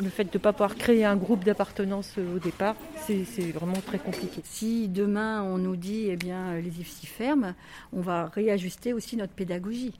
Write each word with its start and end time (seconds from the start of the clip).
le 0.00 0.08
fait 0.08 0.24
de 0.24 0.30
ne 0.34 0.38
pas 0.38 0.52
pouvoir 0.52 0.74
créer 0.74 1.04
un 1.04 1.16
groupe 1.16 1.44
d'appartenance 1.44 2.14
au 2.18 2.38
départ, 2.38 2.76
c'est 3.06 3.50
vraiment 3.52 3.80
très 3.86 3.98
compliqué. 3.98 4.40
Si 4.44 4.88
demain 4.88 5.42
on 5.42 5.58
nous 5.58 5.76
dit 5.76 6.06
eh 6.08 6.16
bien 6.16 6.54
les 6.56 6.80
IFSI 6.80 7.06
ferment, 7.06 7.54
on 7.92 8.00
va 8.00 8.26
réajuster 8.26 8.92
aussi 8.92 9.16
notre 9.16 9.32
pédagogie. 9.32 9.94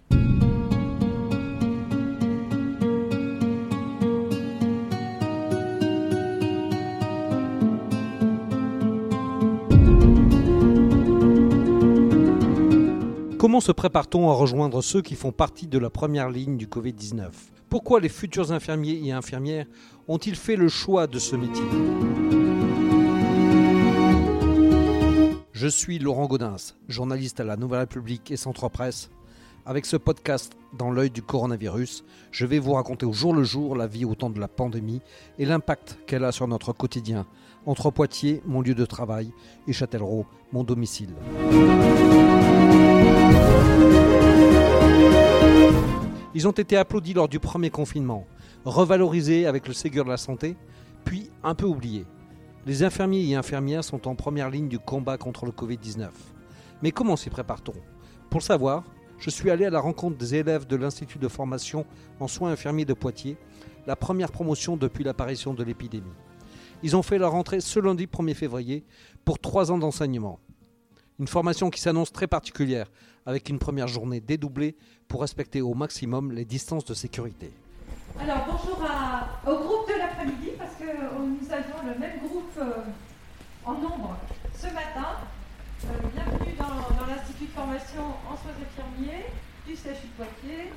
Comment 13.39 13.61
se 13.61 13.73
prépare-t-on 13.73 14.31
à 14.31 14.33
rejoindre 14.33 14.81
ceux 14.81 15.03
qui 15.03 15.17
font 15.17 15.31
partie 15.31 15.67
de 15.67 15.79
la 15.79 15.91
première 15.91 16.31
ligne 16.31 16.57
du 16.57 16.67
Covid-19 16.67 17.54
Pourquoi 17.75 17.99
les 17.99 18.09
futurs 18.09 18.53
infirmiers 18.53 19.01
et 19.05 19.11
infirmières 19.11 19.67
ont-ils 20.07 20.37
fait 20.37 20.55
le 20.55 20.69
choix 20.69 21.09
de 21.09 21.19
ce 21.19 21.35
métier? 21.35 21.65
Je 25.51 25.67
suis 25.67 25.99
Laurent 25.99 26.27
Gaudens, 26.27 26.77
journaliste 26.87 27.41
à 27.41 27.45
la 27.45 27.57
Nouvelle 27.57 27.81
République 27.81 28.31
et 28.31 28.37
Centre 28.37 28.69
Presse. 28.69 29.11
Avec 29.67 29.87
ce 29.87 29.97
podcast 29.97 30.53
dans 30.79 30.93
l'œil 30.93 31.11
du 31.11 31.21
coronavirus, 31.21 32.05
je 32.31 32.47
vais 32.47 32.61
vous 32.61 32.75
raconter 32.75 33.07
au 33.07 33.13
jour 33.13 33.35
le 33.35 33.43
jour 33.43 33.75
la 33.75 33.89
vie 33.89 34.05
au 34.05 34.15
temps 34.15 34.31
de 34.31 34.39
la 34.39 34.47
pandémie 34.47 35.01
et 35.41 35.45
l'impact 35.45 35.99
qu'elle 36.07 36.23
a 36.23 36.31
sur 36.31 36.47
notre 36.47 36.73
quotidien, 36.73 37.27
entre 37.67 37.91
Poitiers, 37.91 38.41
mon 38.47 38.61
lieu 38.61 38.77
de 38.77 38.87
travail, 38.87 39.33
et 39.67 39.73
Châtellerault, 39.73 40.27
mon 40.53 40.63
domicile. 40.63 41.11
Ils 46.37 46.49
ont 46.49 46.53
été 46.53 46.77
applaudis 46.77 47.15
lors 47.15 47.29
du 47.29 47.39
premier 47.39 47.71
confinement, 47.71 48.27
revalorisés 48.65 49.47
avec 49.47 49.69
le 49.69 49.73
Ségur 49.73 50.05
de 50.05 50.11
la 50.11 50.17
santé, 50.17 50.57
puis 51.05 51.31
un 51.45 51.55
peu 51.55 51.67
oubliés. 51.67 52.07
Les 52.67 52.83
infirmiers 52.83 53.29
et 53.29 53.37
infirmières 53.37 53.85
sont 53.85 54.09
en 54.09 54.17
première 54.17 54.51
ligne 54.51 54.69
du 54.69 54.81
combat 54.81 55.17
contre 55.17 55.47
le 55.47 55.53
Covid-19. 55.53 56.09
Mais 56.83 56.91
comment 56.91 57.15
s'y 57.15 57.31
prépare-t-on? 57.31 57.75
Pour 58.31 58.41
le 58.41 58.45
savoir, 58.45 58.83
je 59.19 59.31
suis 59.31 59.49
allé 59.49 59.65
à 59.65 59.71
la 59.71 59.79
rencontre 59.79 60.17
des 60.17 60.35
élèves 60.35 60.67
de 60.67 60.75
l'Institut 60.75 61.21
de 61.21 61.29
formation 61.29 61.87
en 62.19 62.27
soins 62.27 62.51
infirmiers 62.51 62.85
de 62.85 62.95
Poitiers, 62.95 63.37
la 63.87 63.95
première 63.95 64.33
promotion 64.33 64.77
depuis 64.77 65.05
l'apparition 65.05 65.55
de 65.55 65.63
l'épidémie. 65.63 66.11
Ils 66.83 66.97
ont 66.97 67.03
fait 67.03 67.19
leur 67.19 67.35
entrée 67.37 67.61
ce 67.61 67.79
lundi 67.79 68.07
1er 68.07 68.35
février 68.35 68.85
pour 69.25 69.39
trois 69.39 69.71
ans 69.71 69.79
d'enseignement. 69.79 70.41
Une 71.21 71.29
formation 71.29 71.71
qui 71.71 71.81
s'annonce 71.81 72.11
très 72.11 72.27
particulière, 72.27 72.91
avec 73.25 73.49
une 73.49 73.61
première 73.61 73.87
journée 73.87 74.21
dédoublée 74.21 74.75
pour 75.09 75.21
respecter 75.21 75.61
au 75.61 75.75
maximum 75.75 76.33
les 76.33 76.45
distances 76.45 76.85
de 76.85 76.95
sécurité. 76.95 77.51
Alors 78.21 78.47
bonjour 78.47 78.79
au 79.47 79.59
groupe 79.59 79.89
de 79.89 79.99
l'après-midi, 79.99 80.51
parce 80.59 80.75
que 80.75 80.85
euh, 80.85 81.19
nous 81.19 81.53
avions 81.53 81.77
le 81.85 81.99
même 81.99 82.19
groupe 82.27 82.53
euh, 82.59 82.73
en 83.65 83.75
nombre 83.75 84.17
ce 84.57 84.67
matin. 84.67 85.17
Euh, 85.85 85.89
bienvenue 86.15 86.55
dans, 86.59 87.07
l'Institut 87.07 87.47
de 87.47 87.51
formation 87.51 88.03
en 88.31 88.37
soins 88.37 88.53
infirmiers 88.63 89.25
du 89.67 89.75
CHU 89.75 90.07
de 90.07 90.25
Poitiers. 90.25 90.73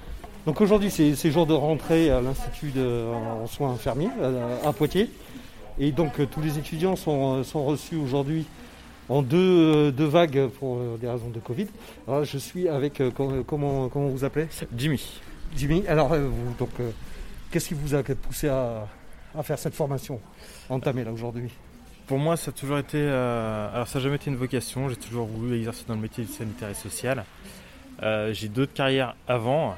Donc 0.45 0.61
aujourd'hui 0.61 0.89
c'est 0.89 1.31
jour 1.31 1.45
de 1.45 1.53
rentrée 1.53 2.09
à 2.09 2.21
l'Institut 2.21 2.73
en 2.79 3.47
soins 3.47 3.71
infirmiers 3.71 4.09
à, 4.65 4.73
Poitiers. 4.73 5.11
Et 5.77 5.91
donc 5.91 6.19
tous 6.29 6.41
les 6.41 6.57
étudiants 6.57 6.95
sont 6.95 7.65
reçus 7.65 7.97
aujourd'hui 7.97 8.45
en 9.09 9.21
deux, 9.21 9.91
deux, 9.91 10.05
vagues 10.05 10.47
pour 10.59 10.77
euh, 10.77 10.97
des 10.97 11.07
raisons 11.07 11.29
de 11.29 11.39
Covid. 11.39 11.67
Alors, 12.07 12.23
je 12.23 12.37
suis 12.37 12.67
avec, 12.67 13.01
euh, 13.01 13.11
comment, 13.11 13.89
comment 13.89 14.07
vous 14.07 14.23
appelez 14.23 14.47
Jimmy. 14.75 15.21
Jimmy, 15.55 15.87
alors 15.87 16.13
euh, 16.13 16.29
donc, 16.59 16.69
qu'est-ce 17.51 17.69
qui 17.69 17.73
vous 17.73 17.95
a 17.95 18.03
poussé 18.03 18.49
à, 18.49 18.87
à 19.37 19.43
faire 19.43 19.57
cette 19.57 19.75
formation 19.75 20.19
entamée 20.69 21.03
là 21.03 21.11
aujourd'hui? 21.11 21.51
Pour 22.05 22.17
moi, 22.17 22.37
ça 22.37 22.49
a 22.49 22.53
toujours 22.53 22.77
été, 22.77 23.01
alors 23.01 23.85
ça 23.87 23.99
n'a 23.99 24.03
jamais 24.03 24.15
été 24.15 24.29
une 24.29 24.37
vocation, 24.37 24.87
j'ai 24.87 24.95
toujours 24.95 25.25
voulu 25.25 25.57
exercer 25.57 25.83
dans 25.89 25.95
le 25.95 25.99
métier 25.99 26.23
du 26.23 26.31
sanitaire 26.31 26.69
et 26.69 26.73
social. 26.73 27.25
j'ai 28.31 28.47
d'autres 28.47 28.71
carrières 28.71 29.13
avant, 29.27 29.75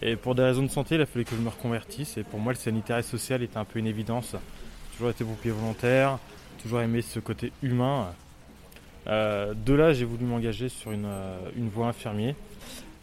et 0.00 0.16
pour 0.16 0.34
des 0.34 0.42
raisons 0.42 0.64
de 0.64 0.68
santé, 0.68 0.96
il 0.96 1.00
a 1.00 1.06
fallu 1.06 1.24
que 1.24 1.36
je 1.36 1.40
me 1.40 1.48
reconvertisse. 1.48 2.16
Et 2.16 2.24
pour 2.24 2.40
moi, 2.40 2.52
le 2.52 2.58
sanitaire 2.58 2.98
et 2.98 3.02
social 3.04 3.44
était 3.44 3.56
un 3.56 3.64
peu 3.64 3.78
une 3.78 3.86
évidence. 3.86 4.32
J'ai 4.32 4.96
toujours 4.96 5.10
été 5.10 5.24
pompier 5.24 5.52
volontaire, 5.52 6.18
toujours 6.60 6.80
aimé 6.80 7.02
ce 7.02 7.20
côté 7.20 7.52
humain. 7.62 8.12
Euh, 9.06 9.54
de 9.54 9.74
là, 9.74 9.92
j'ai 9.92 10.04
voulu 10.04 10.24
m'engager 10.24 10.68
sur 10.68 10.92
une, 10.92 11.06
euh, 11.06 11.50
voie 11.72 11.88
infirmier. 11.88 12.36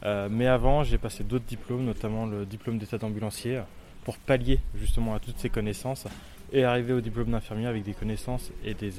Euh, 0.05 0.29
mais 0.31 0.47
avant, 0.47 0.83
j'ai 0.83 0.97
passé 0.97 1.23
d'autres 1.23 1.45
diplômes, 1.45 1.83
notamment 1.83 2.25
le 2.25 2.45
diplôme 2.45 2.77
d'état 2.77 2.97
d'ambulancier, 2.97 3.61
pour 4.05 4.17
pallier 4.17 4.59
justement 4.75 5.13
à 5.13 5.19
toutes 5.19 5.37
ces 5.39 5.49
connaissances 5.49 6.05
et 6.53 6.63
arriver 6.63 6.93
au 6.93 7.01
diplôme 7.01 7.31
d'infirmier 7.31 7.67
avec 7.67 7.83
des 7.83 7.93
connaissances 7.93 8.49
et 8.63 8.73
des, 8.73 8.91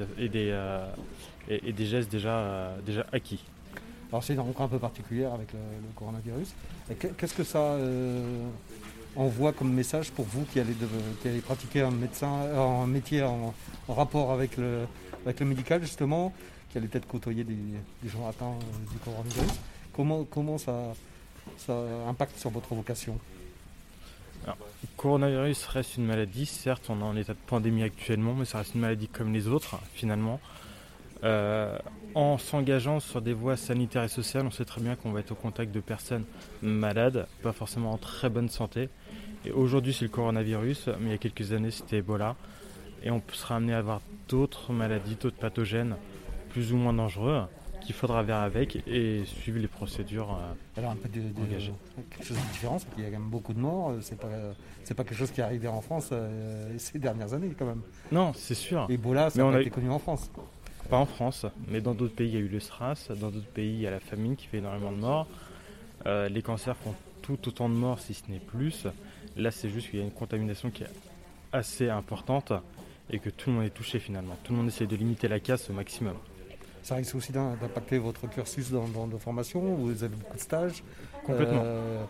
gestes 1.78 2.10
déjà, 2.12 2.76
acquis. 3.12 3.42
Alors 4.12 4.22
c'est 4.22 4.34
une 4.34 4.40
rencontre 4.40 4.62
un 4.62 4.68
peu 4.68 4.78
particulière 4.78 5.32
avec 5.32 5.52
le, 5.52 5.58
coronavirus. 5.96 6.54
Qu'est-ce 7.16 7.34
que 7.34 7.44
ça 7.44 7.76
envoie 9.16 9.52
comme 9.52 9.72
message 9.72 10.12
pour 10.12 10.26
vous 10.26 10.44
qui 10.52 10.60
allez, 10.60 10.74
pratiquer 11.40 11.80
un, 11.80 11.90
médecin, 11.90 12.30
un 12.54 12.86
métier 12.86 13.22
en, 13.22 13.54
rapport 13.88 14.32
avec 14.32 14.58
le 14.58 14.86
médical 15.40 15.80
justement? 15.80 16.32
Qui 16.70 16.78
allait 16.78 16.88
peut-être 16.88 17.06
côtoyer 17.06 17.44
des, 17.44 17.56
gens 18.06 18.28
atteints 18.28 18.46
euh, 18.46 18.92
du 18.92 18.98
coronavirus. 18.98 19.60
Comment, 19.94 20.24
comment 20.24 20.58
ça, 20.58 20.94
impacte 22.08 22.38
sur 22.38 22.50
votre 22.50 22.74
vocation? 22.74 23.18
Le 24.46 24.52
coronavirus 24.96 25.66
reste 25.66 25.96
une 25.96 26.06
maladie, 26.06 26.46
certes 26.46 26.86
on 26.88 27.00
est 27.00 27.04
en 27.04 27.16
état 27.16 27.34
de 27.34 27.38
pandémie 27.46 27.82
actuellement, 27.82 28.34
mais 28.34 28.46
ça 28.46 28.58
reste 28.58 28.74
une 28.74 28.80
maladie 28.80 29.08
comme 29.08 29.32
les 29.32 29.48
autres 29.48 29.78
finalement. 29.94 30.40
Euh, 31.22 31.78
en 32.14 32.38
s'engageant 32.38 32.98
sur 32.98 33.20
des 33.20 33.34
voies 33.34 33.58
sanitaires 33.58 34.04
et 34.04 34.08
sociales, 34.08 34.46
on 34.46 34.50
sait 34.50 34.64
très 34.64 34.80
bien 34.80 34.96
qu'on 34.96 35.10
va 35.10 35.20
être 35.20 35.32
au 35.32 35.34
contact 35.34 35.72
de 35.72 35.80
personnes 35.80 36.24
malades, 36.62 37.26
pas 37.42 37.52
forcément 37.52 37.92
en 37.92 37.98
très 37.98 38.30
bonne 38.30 38.48
santé. 38.48 38.88
Et 39.44 39.50
aujourd'hui 39.50 39.92
c'est 39.92 40.06
le 40.06 40.10
coronavirus, 40.10 40.88
mais 41.00 41.08
il 41.08 41.10
y 41.10 41.14
a 41.14 41.18
quelques 41.18 41.52
années 41.52 41.70
c'était 41.70 41.98
Ebola. 41.98 42.36
Et 43.02 43.10
on 43.10 43.22
sera 43.32 43.56
amené 43.56 43.74
à 43.74 43.78
avoir 43.78 44.00
d'autres 44.28 44.72
maladies, 44.72 45.16
d'autres 45.16 45.38
pathogènes 45.38 45.96
plus 46.50 46.72
ou 46.72 46.76
moins 46.76 46.92
dangereux 46.92 47.42
qu'il 47.80 47.94
faudra 47.94 48.22
vers 48.22 48.38
avec 48.38 48.76
et 48.86 49.24
suivre 49.24 49.58
les 49.58 49.66
procédures 49.66 50.32
euh, 50.32 50.78
Alors 50.78 50.92
un 50.92 50.96
peu 50.96 51.08
de, 51.08 51.20
quelque 52.10 52.24
chose 52.24 52.36
de 52.36 52.52
différent, 52.52 52.78
c'est 52.78 52.92
qu'il 52.94 53.02
y 53.02 53.06
a 53.06 53.10
quand 53.10 53.18
même 53.18 53.30
beaucoup 53.30 53.54
de 53.54 53.58
morts. 53.58 53.90
Euh, 53.90 53.98
c'est 54.00 54.18
pas 54.18 54.28
c'est 54.84 54.94
pas 54.94 55.04
quelque 55.04 55.18
chose 55.18 55.30
qui 55.30 55.40
est 55.40 55.44
arrivé 55.44 55.68
en 55.68 55.80
France 55.80 56.10
euh, 56.12 56.72
ces 56.78 56.98
dernières 56.98 57.32
années 57.32 57.54
quand 57.58 57.66
même. 57.66 57.82
Non, 58.12 58.32
c'est 58.34 58.54
sûr. 58.54 58.86
Ebola, 58.88 59.30
ça 59.30 59.46
a 59.46 59.60
été 59.60 59.70
connu 59.70 59.90
en 59.90 59.98
France. 59.98 60.30
Pas 60.88 60.98
en 60.98 61.06
France, 61.06 61.46
mais 61.68 61.80
dans 61.80 61.94
d'autres 61.94 62.14
pays 62.14 62.28
il 62.28 62.34
y 62.34 62.36
a 62.36 62.40
eu 62.40 62.48
le 62.48 62.58
SRAS, 62.58 63.08
dans 63.20 63.30
d'autres 63.30 63.46
pays 63.46 63.74
il 63.74 63.80
y 63.80 63.86
a 63.86 63.90
la 63.90 64.00
famine 64.00 64.34
qui 64.34 64.46
fait 64.46 64.58
énormément 64.58 64.92
de 64.92 64.98
morts. 64.98 65.26
les 66.06 66.42
cancers 66.42 66.76
font 66.76 66.94
tout 67.22 67.48
autant 67.48 67.68
de 67.68 67.74
morts 67.74 68.00
si 68.00 68.14
ce 68.14 68.30
n'est 68.30 68.40
plus. 68.40 68.86
Là 69.36 69.50
c'est 69.50 69.70
juste 69.70 69.90
qu'il 69.90 70.00
y 70.00 70.02
a 70.02 70.04
une 70.04 70.10
contamination 70.10 70.70
qui 70.70 70.82
est 70.82 70.90
assez 71.52 71.88
importante 71.88 72.52
et 73.08 73.18
que 73.18 73.30
tout 73.30 73.50
le 73.50 73.56
monde 73.56 73.66
est 73.66 73.70
touché 73.70 74.00
finalement. 74.00 74.36
Tout 74.42 74.52
le 74.52 74.58
monde 74.58 74.68
essaie 74.68 74.86
de 74.86 74.96
limiter 74.96 75.28
la 75.28 75.38
casse 75.38 75.70
au 75.70 75.72
maximum. 75.72 76.16
Ça 76.82 76.94
risque 76.94 77.14
aussi 77.14 77.32
d'impacter 77.32 77.98
votre 77.98 78.28
cursus 78.28 78.70
dans, 78.70 78.88
dans, 78.88 79.06
de 79.06 79.18
formation 79.18 79.60
Vous 79.60 80.02
avez 80.02 80.16
beaucoup 80.16 80.36
de 80.36 80.42
stages 80.42 80.82
Complètement. 81.24 81.62
Euh, 81.64 82.04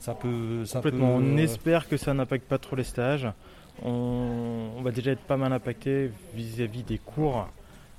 ça 0.00 0.14
peut, 0.14 0.64
ça 0.64 0.78
Complètement. 0.78 1.16
on 1.16 1.36
euh, 1.36 1.38
espère 1.38 1.88
que 1.88 1.96
ça 1.96 2.12
n'impacte 2.12 2.44
pas 2.46 2.58
trop 2.58 2.76
les 2.76 2.84
stages. 2.84 3.28
On, 3.82 4.80
va 4.82 4.90
déjà 4.90 5.12
être 5.12 5.22
pas 5.22 5.36
mal 5.36 5.52
impacté 5.52 6.10
vis-à-vis 6.34 6.82
des 6.82 6.98
cours 6.98 7.48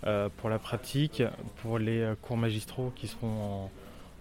euh, 0.05 0.29
pour 0.37 0.49
la 0.49 0.59
pratique, 0.59 1.23
pour 1.61 1.79
les 1.79 2.13
cours 2.21 2.37
magistraux 2.37 2.91
qui 2.95 3.07
seront 3.07 3.69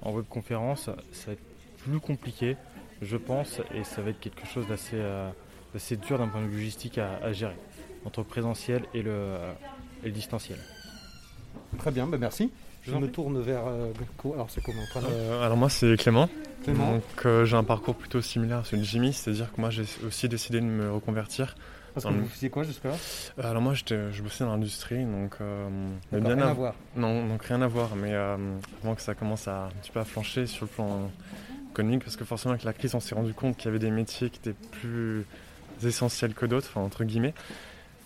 en, 0.03 0.13
webconférence. 0.13 0.91
Ça 1.13 1.27
va 1.27 1.33
être 1.33 1.43
plus 1.79 1.99
compliqué, 1.99 2.57
je 3.03 3.17
pense, 3.17 3.61
et 3.75 3.85
ça 3.85 4.03
va 4.03 4.11
être 4.11 4.21
quelque 4.21 4.47
chose 4.47 4.67
d'assez 4.69 5.97
dur 5.97 6.19
d'un 6.19 6.29
point 6.29 6.43
de 6.43 6.47
vue 6.47 6.59
logistique 6.59 6.99
à, 6.99 7.33
gérer, 7.33 7.57
entre 8.05 8.21
le 8.21 8.27
présentiel 8.27 8.85
et 8.95 9.03
le, 9.03 9.37
et 10.03 10.07
le 10.07 10.13
distanciel. 10.13 10.59
Très 11.79 11.91
bien, 11.91 12.07
ben 12.07 12.19
merci. 12.19 12.51
Je 12.87 12.95
me 12.95 13.09
tourne 13.09 13.41
vers. 13.41 13.67
Euh, 13.67 13.93
alors, 14.33 14.49
c'est 14.49 14.63
comment 14.63 14.83
euh, 15.11 15.45
Alors, 15.45 15.57
moi, 15.57 15.69
c'est 15.69 15.97
Clément. 15.97 16.29
Clément. 16.63 16.93
Donc, 16.93 17.03
euh, 17.25 17.45
j'ai 17.45 17.57
un 17.57 17.65
parcours 17.65 17.97
plutôt 17.97 18.21
similaire 18.21 18.59
à 18.59 18.65
celui 18.65 18.83
de 18.83 18.87
Jimmy, 18.87 19.13
c'est-à-dire 19.13 19.53
que 19.53 19.61
moi, 19.61 19.71
j'ai 19.71 19.85
aussi 20.07 20.29
décidé 20.29 20.61
de 20.61 20.67
me 20.67 20.93
reconvertir. 20.93 21.57
Parce 21.95 22.07
que 22.07 22.13
vous 22.13 22.27
faisiez 22.27 22.51
quoi 22.51 22.63
jusque-là? 22.63 22.93
Alors, 23.43 23.63
moi, 23.63 23.73
je 23.75 24.23
bossais 24.23 24.45
dans 24.45 24.53
l'industrie, 24.53 25.05
donc. 25.05 25.39
bien 26.13 26.35
rien 26.35 26.47
à... 26.47 26.53
voir. 26.53 26.75
Non, 26.95 27.27
donc 27.27 27.43
rien 27.45 27.63
à 27.63 27.67
voir, 27.67 27.97
mais 27.97 28.15
avant 28.15 28.95
que 28.95 29.01
ça 29.01 29.15
commence 29.15 29.49
à 29.49 29.65
un 29.65 29.81
petit 29.81 29.91
peu 29.91 30.01
à 30.01 30.05
flancher 30.05 30.47
sur 30.47 30.67
le 30.67 30.71
plan 30.71 31.11
économique, 31.71 32.05
parce 32.05 32.17
que 32.17 32.25
forcément, 32.25 32.53
avec 32.53 32.65
la 32.65 32.75
crise, 32.75 32.95
on 32.95 33.01
s'est 33.01 33.15
rendu 33.15 33.33
compte 33.33 33.57
qu'il 33.57 33.67
y 33.67 33.69
avait 33.69 33.79
des 33.79 33.91
métiers 33.91 34.29
qui 34.29 34.39
étaient 34.41 34.59
plus 34.73 35.25
essentiels 35.83 36.35
que 36.35 36.45
d'autres, 36.45 36.69
enfin, 36.71 36.83
entre 36.83 37.05
guillemets. 37.05 37.35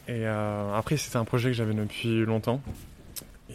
Et 0.07 0.25
après, 0.25 0.97
c'était 0.97 1.17
un 1.17 1.25
projet 1.25 1.51
que 1.51 1.57
j'avais 1.57 1.75
depuis 1.75 2.25
longtemps. 2.25 2.63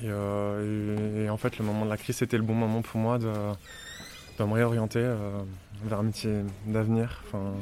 Euh, 0.03 1.25
et, 1.25 1.29
en 1.29 1.37
fait, 1.37 1.57
le 1.57 1.65
moment 1.65 1.85
de 1.85 1.89
la 1.89 1.97
crise, 1.97 2.17
c'était 2.17 2.37
le 2.37 2.43
bon 2.43 2.53
moment 2.53 2.81
pour 2.81 2.99
moi 2.99 3.17
de, 3.17 3.27
me 4.39 4.53
réorienter 4.53 4.99
euh, 4.99 5.17
vers 5.83 5.99
un 5.99 6.03
métier 6.03 6.41
d'avenir. 6.65 7.21
Enfin, 7.27 7.53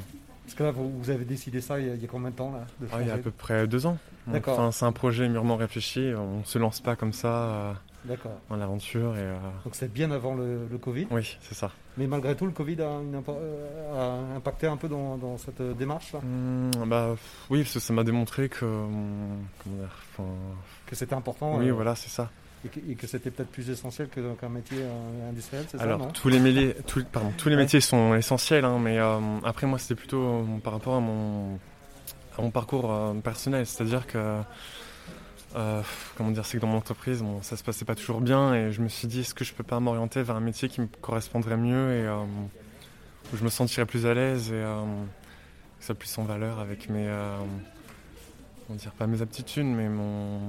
Parce 0.43 0.55
que 0.55 0.63
là, 0.63 0.71
vous, 0.71 1.09
avez 1.09 1.25
décidé 1.25 1.61
ça 1.61 1.79
il 1.79 1.87
y 1.87 1.89
a, 1.89 1.95
il 1.95 2.01
y 2.01 2.05
a 2.05 2.07
combien 2.07 2.29
de 2.29 2.35
temps 2.35 2.51
là 2.51 2.65
de 2.81 2.87
Ah, 2.91 2.97
il 3.01 3.07
y 3.07 3.11
a 3.11 3.15
à 3.15 3.17
peu 3.17 3.31
près 3.31 3.67
deux 3.67 3.85
ans. 3.85 3.97
Donc, 4.25 4.35
D'accord. 4.35 4.59
enfin, 4.59 4.71
c'est 4.71 4.85
un 4.85 4.91
projet 4.91 5.27
mûrement 5.27 5.57
réfléchi. 5.57 6.13
On 6.17 6.43
se 6.43 6.57
lance 6.57 6.79
pas 6.81 6.95
comme 6.95 7.13
ça 7.13 7.27
euh, 7.27 7.73
D'accord. 8.05 8.39
dans 8.49 8.55
l'aventure. 8.57 9.15
Et, 9.15 9.21
euh, 9.21 9.37
Donc 9.63 9.75
c'est 9.75 9.91
bien 9.91 10.11
avant 10.11 10.35
le, 10.35 10.67
le 10.69 10.77
Covid. 10.77 11.07
oui, 11.11 11.37
c'est 11.41 11.55
ça. 11.55 11.71
Mais 11.97 12.07
malgré 12.07 12.35
tout, 12.35 12.45
le 12.45 12.51
Covid 12.51 12.81
a, 12.81 12.89
une 13.01 13.21
euh, 13.29 14.31
a 14.33 14.35
impacté 14.37 14.67
un 14.67 14.77
peu 14.77 14.87
dans, 14.89 15.15
dans 15.17 15.37
cette 15.37 15.61
euh, 15.61 15.73
démarche 15.73 16.11
là? 16.13 16.19
Hum, 16.23 16.71
bah 16.87 17.15
oui, 17.49 17.61
parce 17.61 17.73
que 17.75 17.79
ça 17.79 17.93
m'a 17.93 18.03
démontré 18.03 18.49
que. 18.49 18.59
Comment 18.59 19.77
dire 19.77 20.25
Que 20.87 20.95
c'était 20.95 21.13
important 21.15 21.57
Oui, 21.57 21.69
voilà, 21.69 21.95
c'est 21.95 22.09
ça. 22.09 22.29
et 22.65 22.95
que, 22.95 23.07
c'était 23.07 23.29
peut-être 23.31 23.51
plus 23.51 23.69
essentiel 23.69 24.07
que- 24.09 24.33
qu'un 24.35 24.49
métier 24.49 24.77
industriel, 25.29 25.65
c'est 25.69 25.77
ça 25.77 25.83
Alors, 25.83 25.99
non? 25.99 26.07
tous 26.11 26.29
les, 26.29 26.73
pardon, 27.11 27.31
tous 27.37 27.49
les 27.49 27.55
métiers 27.57 27.81
sont 27.81 28.15
essentiels, 28.15 28.65
hein, 28.65 28.79
mais 28.79 28.97
euh, 28.99 29.19
après, 29.43 29.67
moi, 29.67 29.77
c'était 29.79 29.95
plutôt 29.95 30.21
euh, 30.23 30.43
par 30.63 30.73
rapport 30.73 30.95
à 30.95 30.99
mon, 30.99 31.55
à 32.37 32.41
mon 32.41 32.51
parcours 32.51 32.91
euh, 32.91 33.13
personnel. 33.15 33.65
C'est-à-dire 33.65 34.07
que, 34.07 34.39
euh, 35.55 35.81
comment 36.17 36.31
dire, 36.31 36.45
c'est 36.45 36.57
que 36.57 36.61
dans 36.61 36.67
mon 36.67 36.77
entreprise, 36.77 37.21
bon, 37.21 37.41
ça 37.41 37.57
se 37.57 37.63
passait 37.63 37.85
pas 37.85 37.95
toujours 37.95 38.21
bien, 38.21 38.53
et 38.53 38.71
je 38.71 38.81
me 38.81 38.87
suis 38.87 39.07
dit, 39.07 39.21
est-ce 39.21 39.33
que 39.33 39.43
je 39.43 39.53
peux 39.53 39.63
pas 39.63 39.79
m'orienter 39.79 40.23
vers 40.23 40.35
un 40.35 40.41
métier 40.41 40.69
qui 40.69 40.81
me 40.81 40.87
correspondrait 41.01 41.57
mieux 41.57 41.93
et 41.93 42.07
euh, 42.07 42.23
où 43.33 43.37
je 43.37 43.43
me 43.43 43.49
sentirais 43.49 43.85
plus 43.85 44.05
à 44.05 44.13
l'aise 44.13 44.49
et 44.51 44.55
euh, 44.55 44.81
que 45.79 45.85
ça 45.85 45.93
puisse 45.93 46.17
en 46.17 46.23
valeur 46.23 46.59
avec 46.59 46.89
mes. 46.89 47.07
comment 48.67 48.77
dire, 48.77 48.91
pas 48.91 49.07
mes 49.07 49.21
aptitudes, 49.21 49.65
mais 49.65 49.89
mon. 49.89 50.39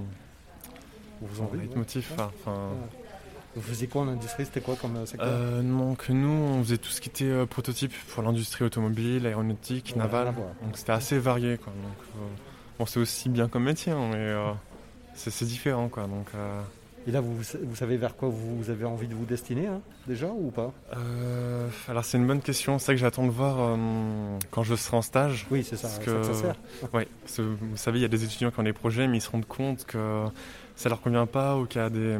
Vous 1.21 1.43
mon 1.43 1.53
leitmotiv, 1.55 2.13
enfin, 2.15 2.71
Vous 3.55 3.63
faisiez 3.63 3.87
quoi 3.87 4.03
en 4.03 4.09
industrie? 4.09 4.45
C'était 4.45 4.61
quoi 4.61 4.77
comme 4.77 5.07
secteur? 5.07 5.29
Euh, 5.31 5.63
donc 5.63 6.09
nous, 6.09 6.29
on 6.29 6.63
faisait 6.63 6.79
tout 6.79 6.91
ce 6.91 7.01
qui 7.01 7.09
était 7.09 7.25
euh, 7.25 7.47
prototype 7.47 7.93
pour 8.09 8.23
l'industrie 8.23 8.65
automobile, 8.65 9.27
aéronautique, 9.27 9.93
Ouais, 9.95 10.03
navale. 10.03 10.35
Donc 10.63 10.77
c'était 10.77 10.93
assez 10.93 11.19
varié. 11.19 11.57
Quoi. 11.59 11.73
Donc, 11.73 12.07
euh, 12.17 12.27
bon, 12.79 12.87
c'est 12.87 13.01
aussi 13.01 13.29
bien 13.29 13.49
comme 13.49 13.65
métier, 13.65 13.93
hein, 13.93 14.11
mais 14.13 14.35
c'est 15.15 15.45
différent. 15.45 15.89
Quoi. 15.89 16.05
Donc, 16.05 16.27
euh, 16.35 16.61
Et 17.07 17.11
là, 17.11 17.21
vous, 17.21 17.35
vous 17.37 17.77
savez 17.77 17.97
vers 17.97 18.17
quoi 18.17 18.29
vous 18.31 18.71
avez 18.71 18.85
envie 18.85 19.07
de 19.09 19.15
vous 19.15 19.25
destiner 19.27 19.67
hein, 19.67 19.81
déjà 20.07 20.27
ou 20.29 20.51
pas? 20.51 20.73
Euh, 20.97 21.69
alors 21.89 22.05
c'est 22.05 22.17
une 22.19 22.27
bonne 22.27 22.41
question. 22.41 22.79
C'est 22.79 22.93
que 22.93 22.99
j'attends 22.99 23.25
de 23.27 23.31
voir 23.31 23.57
euh, 23.61 23.77
quand 24.51 24.63
je 24.63 24.75
serai 24.75 24.97
en 24.97 25.03
stage. 25.03 25.47
Oui, 25.51 25.63
c'est 25.65 25.77
ça, 25.77 25.89
Parce 25.89 25.99
que- 26.01 26.23
ça 26.23 26.29
que 26.31 26.35
ça 26.35 26.41
sert. 26.41 26.55
Ouais, 26.93 27.07
parce 27.23 27.37
que 27.37 27.43
vous 27.43 27.77
savez, 27.77 27.99
il 27.99 28.03
y 28.03 28.07
a 28.07 28.09
des 28.09 28.25
étudiants 28.25 28.51
qui 28.51 28.59
ont 28.61 28.65
des 28.65 28.73
projets, 28.73 29.07
mais 29.09 29.19
ils 29.19 29.23
se 29.23 29.31
rendent 29.31 29.47
compte 29.47 29.85
que 29.85 30.25
ça 30.77 30.89
leur 30.89 31.01
convient 31.01 31.27
pas 31.27 31.57
ou 31.59 31.67
qu'il 31.67 31.81
y 31.81 31.85
a 31.85 31.91
des. 31.91 32.17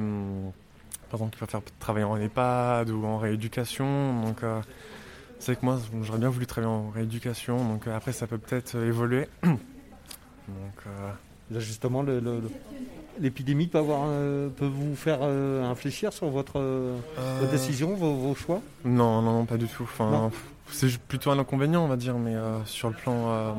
par 1.11 1.21
exemple, 1.21 1.37
qui 1.39 1.47
faire 1.51 1.61
travailler 1.79 2.05
en 2.05 2.17
EHPAD 2.17 2.91
ou 2.91 3.05
en 3.07 3.19
rééducation. 3.19 4.23
Donc, 4.23 4.41
c'est 5.39 5.59
que 5.59 5.65
moi, 5.65 5.79
j'aurais 6.03 6.19
bien 6.19 6.29
voulu 6.31 6.47
travailler 6.47 6.73
en 6.73 6.91
rééducation. 6.91 7.57
Donc, 7.69 7.87
après, 7.89 8.13
ça 8.13 8.27
peut 8.27 8.39
peut-être 8.39 8.77
évoluer. 8.77 9.29
donc, 9.43 9.57
Là, 11.55 11.61
justement, 11.61 12.03
le- 12.03 12.19
le- 12.21 12.41
le- 12.41 12.51
l'épidémie 13.21 13.69
peut, 13.69 13.79
avoir, 13.79 14.03
euh, 14.07 14.49
peut 14.49 14.67
vous 14.67 14.97
faire 14.97 15.19
euh, 15.23 15.63
infléchir 15.65 16.13
sur 16.13 16.29
votre, 16.29 16.59
euh, 16.59 16.97
votre 17.17 17.49
euh, 17.49 17.51
décision, 17.51 17.95
vos, 17.95 18.15
vos 18.15 18.35
choix? 18.35 18.61
Non, 18.85 19.23
non, 19.23 19.33
non, 19.33 19.45
pas 19.45 19.57
du 19.57 19.67
tout. 19.69 19.85
Enfin, 19.85 20.31
c'est 20.71 20.99
plutôt 20.99 21.31
un 21.31 21.39
inconvénient, 21.39 21.85
on 21.85 21.89
va 21.89 21.97
dire, 21.97 22.17
mais 22.19 22.35
euh, 22.35 22.65
sur 22.65 22.89
le 22.89 22.95
plan 22.97 23.15
euh, 23.29 23.53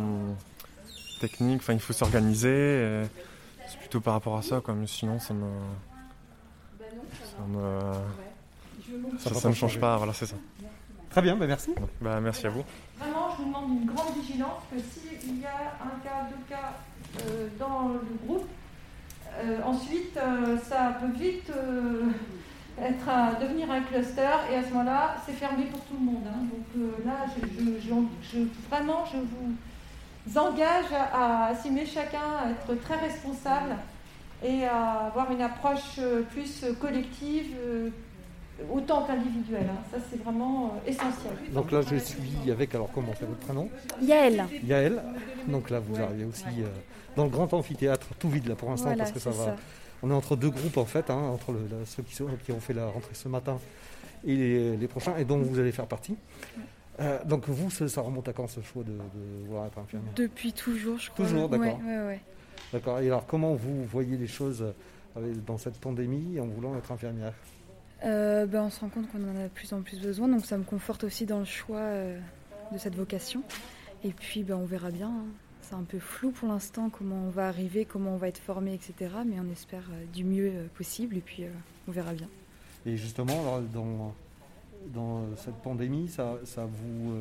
technique, 1.21 1.61
enfin, 1.61 1.73
il 1.73 1.79
faut 1.79 1.93
s'organiser. 1.93 2.49
et 2.49 3.03
C'est 3.67 3.79
plutôt 3.79 4.01
par 4.01 4.13
rapport 4.15 4.37
à 4.37 4.41
ça, 4.41 4.59
quoi. 4.59 4.73
Mais 4.73 4.87
sinon, 4.87 5.19
ça 5.19 5.33
me. 5.33 5.47
Ça 7.23 7.43
me. 7.47 9.19
Ça, 9.19 9.33
ça 9.33 9.51
change 9.53 9.79
pas, 9.79 9.97
voilà, 9.97 10.13
c'est 10.13 10.25
ça. 10.25 10.35
Très 11.09 11.21
bien, 11.21 11.35
bah, 11.37 11.47
merci. 11.47 11.71
Bah, 12.01 12.19
merci 12.19 12.45
à 12.45 12.49
vous. 12.49 12.63
Vraiment, 12.99 13.29
je 13.31 13.41
vous 13.41 13.47
demande 13.47 13.69
une 13.81 13.85
grande 13.85 14.13
vigilance 14.21 14.61
que 14.69 14.77
s'il 14.79 15.39
y 15.41 15.45
a 15.45 15.77
un 15.81 15.97
cas, 16.03 16.27
deux 16.29 16.43
cas 16.53 16.73
dans 17.59 17.89
le 17.89 17.99
groupe, 18.25 18.47
euh, 19.43 19.59
ensuite, 19.65 20.17
euh, 20.17 20.57
ça 20.57 20.97
peut 20.99 21.11
vite 21.17 21.49
euh, 21.55 22.03
être 22.81 23.39
devenir 23.41 23.69
un 23.71 23.81
cluster 23.81 24.35
et 24.51 24.55
à 24.55 24.63
ce 24.63 24.69
moment-là, 24.69 25.15
c'est 25.25 25.33
fermé 25.33 25.65
pour 25.65 25.81
tout 25.81 25.95
le 25.99 26.05
monde. 26.05 26.23
hein. 26.27 26.39
Donc 26.51 26.65
euh, 26.77 27.05
là, 27.05 27.25
vraiment, 28.69 29.03
je 29.05 29.17
vous 29.17 30.37
engage 30.37 30.91
à, 30.93 31.45
à 31.45 31.45
assumer 31.47 31.85
chacun, 31.85 32.19
à 32.19 32.51
être 32.51 32.81
très 32.81 32.95
responsable 32.95 33.75
et 34.43 34.65
à 34.65 35.07
avoir 35.07 35.31
une 35.31 35.41
approche 35.41 35.97
euh, 35.99 36.21
plus 36.21 36.65
collective, 36.79 37.55
euh, 37.59 37.89
autant 38.71 39.03
qu'individuelle. 39.05 39.67
hein. 39.71 39.81
Ça, 39.91 39.97
c'est 40.09 40.21
vraiment 40.23 40.73
euh, 40.85 40.89
essentiel. 40.89 41.33
Donc 41.51 41.71
là, 41.71 41.81
je 41.81 41.95
suis 41.97 42.51
avec, 42.51 42.73
alors 42.75 42.89
comment 42.93 43.13
c'est 43.19 43.25
votre 43.25 43.39
prénom? 43.39 43.69
Yael. 44.01 44.45
Yael. 44.63 45.01
Donc 45.47 45.69
là, 45.69 45.79
vous 45.79 45.99
arrivez 46.01 46.25
aussi 46.25 46.45
euh, 46.59 46.67
dans 47.15 47.23
le 47.25 47.29
grand 47.29 47.53
amphithéâtre, 47.53 48.07
tout 48.19 48.29
vide 48.29 48.47
là 48.47 48.55
pour 48.55 48.69
l'instant, 48.69 48.87
Voilà, 48.89 49.03
parce 49.03 49.11
que 49.11 49.19
ça 49.19 49.29
va. 49.31 49.45
ça. 49.45 49.55
On 50.03 50.11
est 50.11 50.13
entre 50.13 50.35
deux 50.35 50.49
groupes 50.49 50.77
en 50.77 50.85
fait, 50.85 51.09
hein, 51.09 51.15
entre 51.33 51.51
le- 51.51 51.67
la- 51.71 51.85
ceux 51.85 52.03
qui, 52.03 52.13
sont- 52.15 52.27
qui 52.43 52.51
ont 52.51 52.59
fait 52.59 52.73
la 52.73 52.85
rentrée 52.87 53.13
ce 53.13 53.27
matin 53.27 53.57
et 54.25 54.35
les, 54.35 54.77
les 54.77 54.87
prochains, 54.87 55.15
et 55.17 55.25
dont 55.25 55.37
vous 55.37 55.59
allez 55.59 55.71
faire 55.71 55.87
partie. 55.87 56.15
Euh, 56.99 57.19
donc 57.25 57.47
vous, 57.49 57.69
ça, 57.69 57.87
ça 57.87 58.01
remonte 58.01 58.27
à 58.29 58.33
quand 58.33 58.47
ce 58.47 58.61
choix 58.61 58.83
de, 58.83 58.91
de 58.91 59.45
vouloir 59.47 59.65
être 59.67 59.77
infirmière? 59.79 60.11
Depuis 60.15 60.53
toujours, 60.53 60.97
je 60.97 61.09
crois. 61.11 61.25
Toujours, 61.25 61.49
d'accord. 61.49 61.79
Ouais, 61.85 61.97
ouais, 61.97 62.05
ouais. 62.07 62.19
D'accord. 62.73 62.99
Et 62.99 63.07
alors 63.07 63.25
comment 63.25 63.53
vous 63.53 63.83
voyez 63.85 64.17
les 64.17 64.27
choses 64.27 64.63
dans 65.45 65.57
cette 65.57 65.77
pandémie 65.79 66.39
en 66.39 66.45
voulant 66.45 66.75
être 66.77 66.91
infirmière? 66.91 67.33
Euh, 68.03 68.45
ben, 68.45 68.63
on 68.63 68.69
se 68.69 68.79
rend 68.81 68.89
compte 68.89 69.09
qu'on 69.11 69.23
en 69.23 69.35
a 69.39 69.43
de 69.43 69.49
plus 69.53 69.71
en 69.73 69.81
plus 69.81 69.99
besoin, 70.01 70.27
donc 70.27 70.45
ça 70.45 70.57
me 70.57 70.63
conforte 70.63 71.03
aussi 71.03 71.25
dans 71.25 71.39
le 71.39 71.45
choix 71.45 71.79
euh, 71.79 72.19
de 72.71 72.77
cette 72.77 72.95
vocation. 72.95 73.41
Et 74.03 74.11
puis 74.11 74.43
ben, 74.43 74.55
on 74.55 74.65
verra 74.65 74.91
bien. 74.91 75.07
hein. 75.09 75.25
C'est 75.61 75.73
un 75.75 75.83
peu 75.83 75.97
flou 75.97 76.29
pour 76.29 76.47
l'instant 76.47 76.89
comment 76.91 77.15
on 77.25 77.29
va 77.29 77.47
arriver, 77.47 77.85
comment 77.85 78.11
on 78.11 78.17
va 78.17 78.27
être 78.27 78.37
formé, 78.37 78.73
etc. 78.75 79.15
Mais 79.25 79.37
on 79.39 79.51
espère 79.51 79.83
euh, 79.91 80.05
du 80.13 80.23
mieux 80.23 80.51
possible 80.77 81.17
et 81.17 81.21
puis 81.21 81.45
on 81.87 81.91
verra 81.91 82.13
bien. 82.13 82.27
Et 82.85 82.97
justement, 82.97 83.59
dans, 83.73 84.13
dans 84.93 85.23
cette 85.37 85.55
pandémie, 85.55 86.07
ça, 86.07 86.37
ça 86.43 86.65
vous 86.65 87.15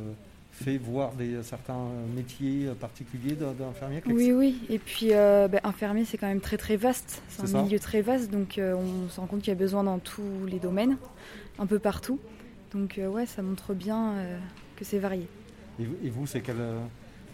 fait 0.54 0.78
voir 0.78 1.12
des, 1.12 1.42
certains 1.42 1.88
métiers 2.14 2.68
particuliers 2.80 3.34
d'un- 3.34 3.52
d'infirmière 3.52 4.02
Oui, 4.06 4.32
oui. 4.32 4.60
Et 4.70 4.78
puis 4.78 5.08
euh, 5.12 5.48
ben, 5.48 5.60
infirmier, 5.64 6.04
c'est 6.04 6.16
quand 6.16 6.28
même 6.28 6.40
très 6.40 6.56
très 6.56 6.76
vaste. 6.76 7.22
C'est 7.28 7.42
un 7.42 7.46
ça. 7.46 7.62
milieu 7.62 7.78
très 7.78 8.02
vaste, 8.02 8.30
donc 8.30 8.58
euh, 8.58 8.74
on 8.74 9.08
se 9.08 9.20
rend 9.20 9.26
compte 9.26 9.40
qu'il 9.40 9.48
y 9.52 9.56
a 9.56 9.58
besoin 9.58 9.82
dans 9.84 9.98
tous 9.98 10.22
les 10.48 10.58
domaines, 10.60 10.96
un 11.58 11.66
peu 11.66 11.78
partout. 11.78 12.18
Donc 12.72 12.98
euh, 12.98 13.08
ouais, 13.08 13.26
ça 13.26 13.42
montre 13.42 13.74
bien 13.74 14.12
euh, 14.14 14.38
que 14.76 14.84
c'est 14.84 14.98
varié. 14.98 15.26
Et, 15.80 15.84
vous- 15.84 15.96
et 16.04 16.10
vous, 16.10 16.26
c'est 16.26 16.40
quel, 16.40 16.56
euh, 16.60 16.78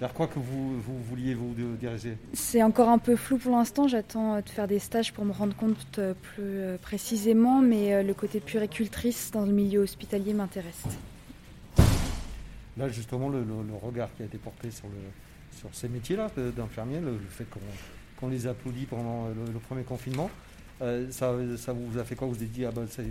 vers 0.00 0.14
quoi 0.14 0.26
que 0.26 0.38
vous, 0.38 0.80
vous 0.80 0.98
vouliez 1.08 1.34
vous 1.34 1.54
diriger? 1.78 2.16
C'est 2.32 2.62
encore 2.62 2.88
un 2.88 2.96
peu 2.98 3.16
flou 3.16 3.36
pour 3.36 3.52
l'instant. 3.52 3.86
J'attends 3.86 4.36
euh, 4.36 4.40
de 4.40 4.48
faire 4.48 4.66
des 4.66 4.78
stages 4.78 5.12
pour 5.12 5.26
me 5.26 5.32
rendre 5.32 5.54
compte 5.54 5.98
euh, 5.98 6.14
plus 6.14 6.42
euh, 6.42 6.78
précisément, 6.78 7.60
mais 7.60 7.92
euh, 7.94 8.02
le 8.02 8.14
côté 8.14 8.40
puricultrice 8.40 9.30
dans 9.30 9.44
le 9.44 9.52
milieu 9.52 9.80
hospitalier 9.80 10.32
m'intéresse. 10.32 10.84
Là, 12.80 12.88
justement, 12.88 13.28
le, 13.28 13.40
le- 13.40 13.62
le 13.62 13.74
regard 13.80 14.08
qui 14.16 14.22
a 14.22 14.24
été 14.24 14.38
porté 14.38 14.70
sur, 14.70 14.86
le, 14.88 15.58
sur 15.58 15.68
ces 15.72 15.88
métiers-là 15.88 16.30
de- 16.36 16.50
d'infirmier, 16.50 16.98
le, 17.00 17.12
le 17.12 17.18
fait 17.28 17.44
qu'on 17.44 17.60
qu'on 18.18 18.28
les 18.28 18.46
applaudit 18.46 18.84
pendant 18.84 19.28
le, 19.28 19.50
le 19.52 19.58
premier 19.58 19.82
confinement, 19.82 20.30
euh, 20.82 21.10
ça, 21.10 21.34
ça 21.56 21.72
vous 21.72 21.98
a 21.98 22.04
fait 22.04 22.14
quoi? 22.14 22.26
Vous 22.28 22.34
vous 22.34 22.42
êtes 22.42 22.50
dit, 22.52 22.66
ah 22.66 22.70
ben, 22.70 22.86
c'est 22.88 23.04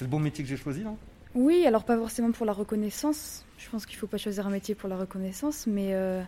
le 0.00 0.06
bon 0.08 0.18
métier 0.18 0.42
que 0.42 0.50
j'ai 0.50 0.56
choisi 0.56 0.82
là 0.82 0.92
Oui, 1.36 1.64
alors 1.66 1.84
pas 1.84 1.96
forcément 1.96 2.32
pour 2.32 2.46
la 2.46 2.52
reconnaissance. 2.52 3.44
Je 3.58 3.68
pense 3.70 3.86
qu'il 3.86 3.94
ne 3.96 4.00
faut 4.00 4.08
pas 4.08 4.16
choisir 4.18 4.44
un 4.46 4.50
métier 4.50 4.74
pour 4.74 4.88
la 4.88 4.96
reconnaissance, 4.96 5.68
mais, 5.68 5.94
euh, 5.94 6.20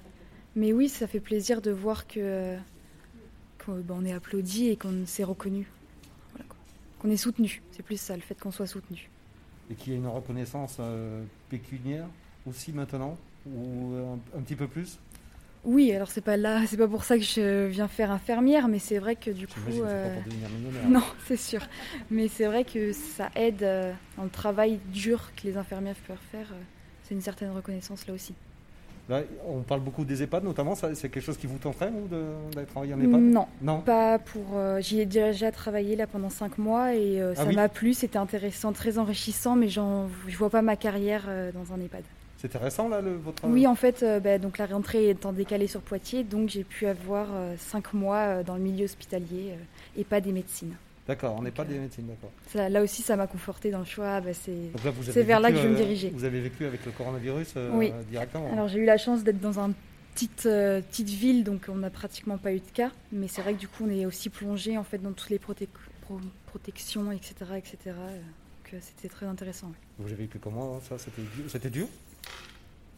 mais 0.55 0.73
oui, 0.73 0.89
ça 0.89 1.09
fait 1.09 1.19
plaisir 1.19 1.61
de 1.63 1.73
voir 1.73 2.07
que 2.07 2.21
euh, 2.21 2.57
qu'on 3.65 3.75
ben, 3.81 3.97
on 3.99 4.05
est 4.05 4.13
applaudi 4.13 4.69
et 4.69 4.77
qu'on 4.77 5.05
s'est 5.05 5.25
reconnu. 5.25 5.67
Voilà. 6.33 6.47
Qu'on 7.01 7.11
est 7.11 7.17
soutenu. 7.17 7.61
C'est 7.73 7.83
plus 7.83 8.01
ça, 8.01 8.15
le 8.15 8.23
fait 8.23 8.39
qu'on 8.39 8.53
soit 8.53 8.69
soutenu. 8.69 9.09
Et 9.69 9.75
qu'il 9.75 9.93
y 9.93 9.97
ait 9.97 9.99
une 9.99 10.07
reconnaissance 10.07 10.77
euh, 10.79 11.25
pécuniaire? 11.49 12.07
Aussi 12.49 12.73
maintenant 12.73 13.17
Ou 13.47 13.95
euh, 13.95 14.15
un, 14.35 14.39
un 14.39 14.43
petit 14.43 14.57
peu 14.57 14.67
plus? 14.67 14.99
Oui, 15.65 15.93
alors 15.93 16.09
c'est 16.11 16.21
pas 16.23 16.37
là, 16.37 16.63
c'est 16.67 16.77
pas 16.77 16.87
pour 16.89 17.05
ça 17.05 17.19
que 17.19 17.25
je 17.25 17.67
viens 17.67 17.89
faire 17.89 18.11
infirmière, 18.11 18.69
mais 18.69 18.79
c'est 18.79 18.99
vrai 18.99 19.17
que 19.17 19.31
du 19.31 19.47
coup. 19.47 19.61
Euh, 19.85 20.05
pas 20.05 20.11
pour 20.11 20.23
devenir 20.33 20.49
millionnaire. 20.51 20.89
Non, 20.89 21.03
c'est 21.27 21.37
sûr. 21.37 21.61
Mais 22.11 22.29
c'est 22.29 22.47
vrai 22.47 22.65
que 22.65 22.93
ça 22.93 23.29
aide 23.35 23.63
euh, 23.63 23.93
dans 24.17 24.23
le 24.25 24.31
travail 24.31 24.79
dur 24.93 25.31
que 25.37 25.47
les 25.47 25.57
infirmières 25.57 25.97
peuvent 26.07 26.17
faire. 26.31 26.47
euh, 26.53 26.61
C'est 27.05 27.15
une 27.15 27.21
certaine 27.21 27.51
reconnaissance 27.51 28.07
là 28.07 28.15
aussi. 28.15 28.35
Là, 29.09 29.23
on 29.47 29.61
parle 29.63 29.81
beaucoup 29.81 30.05
des 30.05 30.23
EHPAD 30.23 30.45
notamment, 30.45 30.75
c'est 30.75 31.09
quelque 31.09 31.21
chose 31.21 31.39
qui 31.39 31.47
vous 31.47 31.57
tenterait, 31.59 31.91
de- 31.91 32.55
d'aller 32.55 32.67
travailler 32.67 32.93
en 32.95 33.01
EHPAD? 33.01 33.21
Non, 33.21 33.47
Non? 33.63 33.81
Pas 33.81 34.19
pour. 34.19 34.45
J'y 34.81 35.01
ai 35.01 35.07
déjà 35.07 35.51
travaillé 35.51 35.97
là 35.97 36.07
pendant 36.07 36.29
cinq 36.31 36.57
mois 36.59 36.95
et 36.95 37.21
Ah 37.21 37.35
ça 37.35 37.45
oui? 37.47 37.55
m'a 37.57 37.69
plu, 37.71 37.95
c'était 37.95 38.19
intéressant, 38.19 38.73
très 38.73 38.99
enrichissant, 38.99 39.57
mais 39.57 39.69
je 39.69 39.81
vois 40.39 40.51
pas 40.51 40.61
ma 40.63 40.77
carrière 40.77 41.25
dans 41.55 41.73
un 41.75 41.81
EHPAD. 41.81 42.05
C'était 42.41 42.59
récent, 42.59 42.89
là, 42.89 43.01
le, 43.01 43.17
votre... 43.17 43.47
Oui, 43.49 43.67
en 43.67 43.75
fait, 43.75 44.03
euh, 44.03 44.21
bah, 44.21 44.39
donc 44.39 44.59
la 44.59 44.67
rentrée 44.67 45.11
étant 45.11 45.33
décalée 45.33 45.67
sur 45.67 45.81
Poitiers, 45.81 46.23
donc 46.23 46.49
j'ai 46.49 46.63
pu 46.65 46.87
avoir 46.87 47.27
euh, 47.33 47.55
cinq 47.59 47.93
mois 47.95 48.17
euh, 48.19 48.43
dans 48.45 48.55
le 48.55 48.63
milieu 48.63 48.85
hospitalier, 48.85 49.53
euh, 49.53 50.01
EHPAD 50.01 50.29
et 50.29 50.33
médecine. 50.33 50.75
D'accord, 51.09 51.35
on 51.39 51.43
n'est 51.43 51.51
pas 51.51 51.65
des 51.65 51.79
médecines, 51.79 52.07
d'accord. 52.07 52.31
Ça- 52.53 52.69
là 52.69 52.83
aussi, 52.83 53.03
ça 53.03 53.17
m'a 53.17 53.27
conforté 53.27 53.71
dans 53.71 53.81
le 53.81 53.85
choix. 53.87 54.21
bah, 54.21 54.31
c'est... 54.35 54.71
Vers 55.23 55.41
là 55.41 55.51
que 55.51 55.57
je 55.57 55.63
vais 55.63 55.69
me 55.69 55.75
euh, 55.75 55.77
diriger. 55.77 56.11
Vous 56.11 56.25
avez 56.25 56.41
vécu 56.41 56.65
avec 56.65 56.85
le 56.87 56.93
coronavirus 56.93 57.55
euh, 57.57 57.71
Oui. 57.75 57.93
directement. 58.11 58.53
Alors 58.53 58.69
j'ai 58.69 58.79
eu 58.79 58.85
la 58.85 58.99
chance 58.99 59.25
d'être 59.25 59.41
dans 59.41 59.59
une 59.59 59.75
petite, 60.15 60.47
euh, 60.47 60.81
petite 60.83 61.09
ville, 61.09 61.43
donc 61.45 61.67
on 61.69 61.77
n'a 61.77 61.91
pratiquement 61.91 62.37
pas 62.39 62.53
eu 62.53 62.59
de 62.61 62.71
cas. 62.73 62.91
Mais 63.11 63.27
c'est 63.27 63.41
vrai 63.43 63.55
que 63.55 63.59
du 63.59 63.69
coup, 63.69 63.85
on 63.87 63.91
est 63.91 64.05
aussi 64.07 64.29
plongé 64.29 64.77
en 64.79 64.85
fait 64.85 64.99
dans 64.99 65.13
toutes 65.13 65.31
les 65.31 65.39
pro- 65.41 65.55
protections, 66.47 67.11
etc., 67.11 67.35
etc. 67.57 67.77
euh, 67.87 68.19
euh, 68.75 68.79
c'était 68.83 69.09
très 69.09 69.27
intéressant. 69.27 69.69
ouais. 69.69 69.73
Vous 69.99 70.07
avez 70.13 70.25
vécu 70.25 70.39
comment 70.39 70.79
ça 70.81 70.99
C'était 70.99 71.23
dur, 71.23 71.45
c'était 71.49 71.71
dur? 71.71 71.87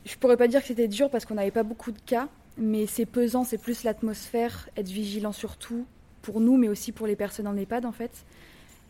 Je 0.06 0.16
pourrais 0.16 0.36
pas 0.36 0.48
dire 0.48 0.60
que 0.60 0.66
c'était 0.66 0.88
dur 0.88 1.10
parce 1.10 1.24
qu'on 1.24 1.34
n'avait 1.34 1.50
pas 1.50 1.62
beaucoup 1.62 1.92
de 1.92 1.98
cas, 2.00 2.28
mais 2.56 2.86
c'est 2.86 3.06
pesant, 3.06 3.44
c'est 3.44 3.58
plus 3.58 3.84
l'atmosphère, 3.84 4.68
être 4.76 4.88
vigilant 4.88 5.32
sur 5.32 5.56
tout, 5.56 5.84
pour 6.22 6.40
nous, 6.40 6.56
mais 6.56 6.68
aussi 6.68 6.92
pour 6.92 7.06
les 7.06 7.16
personnes 7.16 7.46
en 7.46 7.56
EHPAD 7.56 7.84
en 7.86 7.92
fait. 7.92 8.10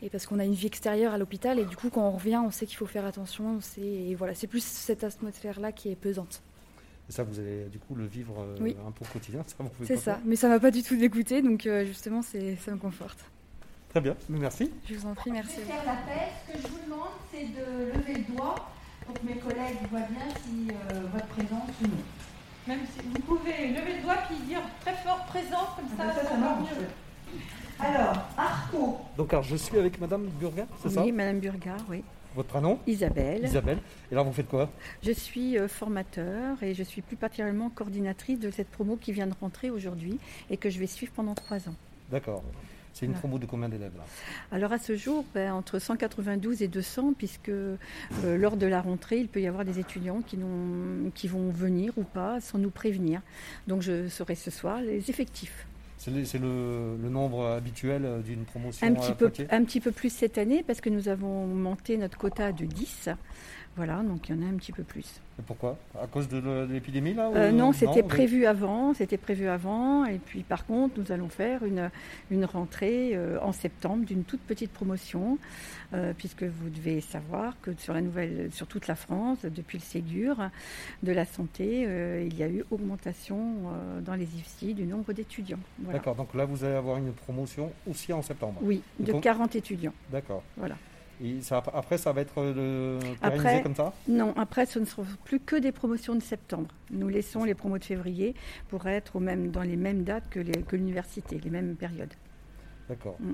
Et 0.02 0.08
parce 0.08 0.24
qu'on 0.26 0.38
a 0.38 0.44
une 0.44 0.54
vie 0.54 0.66
extérieure 0.68 1.12
à 1.12 1.18
l'hôpital, 1.18 1.58
et 1.58 1.64
du 1.64 1.76
coup, 1.76 1.90
quand 1.90 2.06
on 2.08 2.12
revient, 2.12 2.40
on 2.44 2.50
sait 2.50 2.64
qu'il 2.64 2.76
faut 2.78 2.86
faire 2.86 3.04
attention. 3.04 3.56
on 3.56 3.60
sait- 3.60 3.80
Et 3.82 4.14
voilà, 4.14 4.34
c'est 4.34 4.46
plus 4.46 4.64
cette 4.64 5.04
atmosphère-là 5.04 5.72
qui 5.72 5.90
est 5.90 5.96
pesante. 5.96 6.40
Et 7.08 7.12
ça, 7.12 7.22
vous 7.24 7.38
allez 7.38 7.64
du 7.64 7.78
coup 7.78 7.94
le 7.96 8.06
vivre 8.06 8.36
euh, 8.40 8.56
Oui. 8.60 8.76
un 8.86 8.92
peu 8.92 9.04
au 9.04 9.08
quotidien. 9.12 9.42
Ça, 9.46 9.56
vous 9.58 9.68
pouvez 9.68 9.86
C'est 9.88 9.94
pas 9.96 10.00
ça, 10.16 10.20
mais 10.24 10.36
ça 10.36 10.48
m'a 10.48 10.58
pas 10.60 10.70
du 10.70 10.82
tout 10.82 10.96
dégoûté, 10.96 11.42
donc 11.42 11.66
euh, 11.66 11.84
justement, 11.84 12.22
c'est, 12.22 12.56
ça 12.56 12.70
me 12.70 12.78
conforte. 12.78 13.18
Très 13.90 14.00
bien, 14.00 14.16
merci. 14.28 14.70
Je 14.88 14.94
vous 14.94 15.06
en 15.06 15.14
prie, 15.14 15.32
merci. 15.32 15.56
Je 15.56 15.60
vais 15.62 15.66
faire 15.66 15.84
la 15.84 15.96
paix. 15.96 16.28
Ce 16.46 16.52
que 16.52 16.58
je 16.62 16.66
vous 16.68 16.78
demande, 16.84 17.08
c'est 17.32 17.44
de 17.46 17.98
lever 17.98 18.14
le 18.26 18.34
doigt 18.36 18.54
pour 19.10 19.20
que 19.20 19.26
mes 19.26 19.40
collègues 19.40 19.76
voient 19.90 20.00
bien 20.00 20.26
si 20.44 20.68
euh, 20.70 21.00
votre 21.12 21.26
présence 21.26 21.68
ou 21.82 21.86
non. 21.86 22.02
Même 22.68 22.80
si 22.86 23.00
vous 23.06 23.20
pouvez 23.22 23.68
lever 23.68 23.96
le 23.96 24.02
doigt 24.02 24.18
puis 24.28 24.36
dire 24.46 24.60
très 24.80 24.94
fort 24.96 25.24
présent, 25.26 25.66
comme 25.76 25.88
ça, 25.96 26.04
Ah 26.08 26.12
ben 26.14 26.28
ça, 26.28 26.36
marche. 26.36 26.60
mieux. 26.60 26.86
Alors, 27.84 28.14
Arco. 28.36 28.98
Donc, 29.16 29.32
alors, 29.32 29.42
je 29.44 29.56
suis 29.56 29.78
avec 29.78 29.98
Madame 30.00 30.26
Burga, 30.38 30.66
c'est 30.82 30.90
ça? 30.90 31.02
Oui, 31.02 31.12
Madame 31.12 31.40
Burgard, 31.40 31.80
oui. 31.88 32.04
Votre 32.36 32.48
prénom? 32.48 32.78
Isabelle. 32.86 33.42
Isabelle. 33.44 33.78
Et 34.12 34.14
là, 34.14 34.22
vous 34.22 34.32
faites 34.32 34.48
quoi? 34.48 34.70
Je 35.02 35.10
suis 35.10 35.58
euh, 35.58 35.66
formateur 35.66 36.62
et 36.62 36.74
je 36.74 36.82
suis 36.84 37.02
plus 37.02 37.16
particulièrement 37.16 37.70
coordinatrice 37.70 38.38
de 38.38 38.50
cette 38.52 38.68
promo 38.68 38.96
qui 38.96 39.10
vient 39.12 39.26
de 39.26 39.34
rentrer 39.40 39.70
aujourd'hui 39.70 40.18
et 40.48 40.56
que 40.56 40.70
je 40.70 40.78
vais 40.78 40.86
suivre 40.86 41.12
pendant 41.16 41.34
trois 41.34 41.68
ans. 41.68 41.74
D'accord. 42.10 42.42
C'est 43.00 43.06
une 43.06 43.14
promo 43.14 43.38
de 43.38 43.46
combien 43.46 43.70
d'élèves 43.70 43.96
là? 43.96 44.04
Alors 44.52 44.72
à 44.72 44.78
ce 44.78 44.94
jour, 44.94 45.24
ben, 45.34 45.54
entre 45.54 45.78
192 45.78 46.62
et 46.62 46.68
200, 46.68 47.14
puisque 47.16 47.48
euh, 47.48 47.76
lors 48.22 48.58
de 48.58 48.66
la 48.66 48.82
rentrée, 48.82 49.18
il 49.18 49.28
peut 49.28 49.40
y 49.40 49.46
avoir 49.46 49.64
des 49.64 49.78
étudiants 49.78 50.20
qui, 50.20 50.36
vont 51.28 51.48
venir 51.50 51.92
ou 51.96 52.02
pas 52.04 52.40
sans 52.40 52.58
nous 52.58 52.70
prévenir. 52.70 53.22
Donc 53.66 53.80
je 53.80 54.08
saurai 54.08 54.34
ce 54.34 54.50
soir 54.50 54.82
les 54.82 55.08
effectifs. 55.08 55.66
C'est 55.96 56.10
le, 56.10 56.24
c'est 56.24 56.38
le- 56.38 56.96
le 56.96 57.08
nombre 57.10 57.46
habituel 57.46 58.06
euh, 58.06 58.20
d'une 58.20 58.44
promotion 58.44 58.86
Un 58.86 58.94
petit, 58.94 59.12
peu, 59.12 59.26
Poitiers 59.28 59.46
un 59.50 59.64
petit 59.64 59.80
peu 59.80 59.92
plus 59.92 60.10
cette 60.10 60.38
année 60.38 60.62
parce 60.66 60.80
que 60.80 60.88
nous 60.88 61.08
avons 61.08 61.46
monté 61.46 61.98
notre 61.98 62.16
quota 62.16 62.52
de 62.52 62.64
10. 62.64 63.10
Voilà, 63.76 64.02
donc 64.02 64.28
il 64.28 64.34
y 64.36 64.38
en 64.38 64.42
a 64.42 64.50
un 64.50 64.56
petit 64.56 64.72
peu 64.72 64.82
plus. 64.82 65.20
Et 65.38 65.42
pourquoi? 65.42 65.78
À 65.98 66.06
cause 66.06 66.28
de 66.28 66.66
l'épidémie 66.70 67.14
là 67.14 67.30
Euh, 67.34 67.50
non, 67.52 67.72
c'était 67.72 68.02
prévu 68.02 68.44
avant, 68.44 68.92
c'était 68.94 69.16
prévu 69.16 69.46
avant. 69.48 70.04
Et 70.04 70.18
puis 70.18 70.42
par 70.42 70.66
contre, 70.66 70.98
nous 71.00 71.12
allons 71.12 71.28
faire 71.28 71.64
une, 71.64 71.90
une 72.30 72.44
rentrée 72.44 73.12
euh, 73.14 73.38
en 73.40 73.52
septembre 73.52 74.04
d'une 74.04 74.24
toute 74.24 74.40
petite 74.40 74.72
promotion, 74.72 75.38
euh, 75.94 76.12
puisque 76.18 76.42
vous 76.42 76.68
devez 76.68 77.00
savoir 77.00 77.54
que 77.62 77.70
sur 77.78 77.94
la 77.94 78.00
nouvelle, 78.02 78.50
sur 78.52 78.66
toute 78.66 78.86
la 78.88 78.96
France, 78.96 79.38
depuis 79.44 79.78
le 79.78 79.84
Ségur 79.84 80.36
de 81.02 81.12
la 81.12 81.24
santé, 81.24 81.82
il 82.26 82.36
y 82.36 82.42
a 82.42 82.48
eu 82.48 82.64
augmentation 82.70 83.38
dans 84.04 84.14
les 84.14 84.24
IFSI 84.36 84.74
du 84.74 84.84
nombre 84.84 85.12
d'étudiants. 85.12 85.58
Voilà. 85.78 85.98
D'accord, 86.00 86.16
donc 86.16 86.34
là 86.34 86.44
vous 86.44 86.64
allez 86.64 86.74
avoir 86.74 86.98
une 86.98 87.12
promotion 87.12 87.72
aussi 87.88 88.12
en 88.12 88.20
septembre. 88.20 88.58
Oui, 88.62 88.82
de 88.98 89.12
Donc- 89.12 89.22
40 89.22 89.54
étudiants. 89.56 89.94
D'accord. 90.10 90.42
Voilà. 90.56 90.76
Et 91.22 91.42
ça, 91.42 91.62
après, 91.74 91.98
ça 91.98 92.12
va 92.12 92.22
être 92.22 92.38
euh, 92.38 92.98
le, 93.00 93.06
Après- 93.20 93.62
comme 93.62 93.74
ça? 93.74 93.92
Non, 94.08 94.32
après, 94.36 94.64
ce 94.66 94.78
ne 94.78 94.84
seront 94.86 95.04
plus 95.24 95.40
que 95.40 95.56
des 95.56 95.72
promotions 95.72 96.14
de 96.14 96.22
septembre. 96.22 96.68
Nous 96.90 97.08
laissons 97.08 97.44
les 97.44 97.54
promos 97.54 97.78
de 97.78 97.84
février 97.84 98.34
pour 98.68 98.86
être 98.86 99.16
au 99.16 99.20
même, 99.20 99.50
dans 99.50 99.62
les 99.62 99.76
mêmes 99.76 100.02
dates 100.02 100.30
que 100.30 100.40
l'université, 100.76 101.38
les 101.42 101.50
mêmes 101.50 101.76
périodes. 101.76 102.14
D'accord. 102.88 103.16
Mm. 103.20 103.32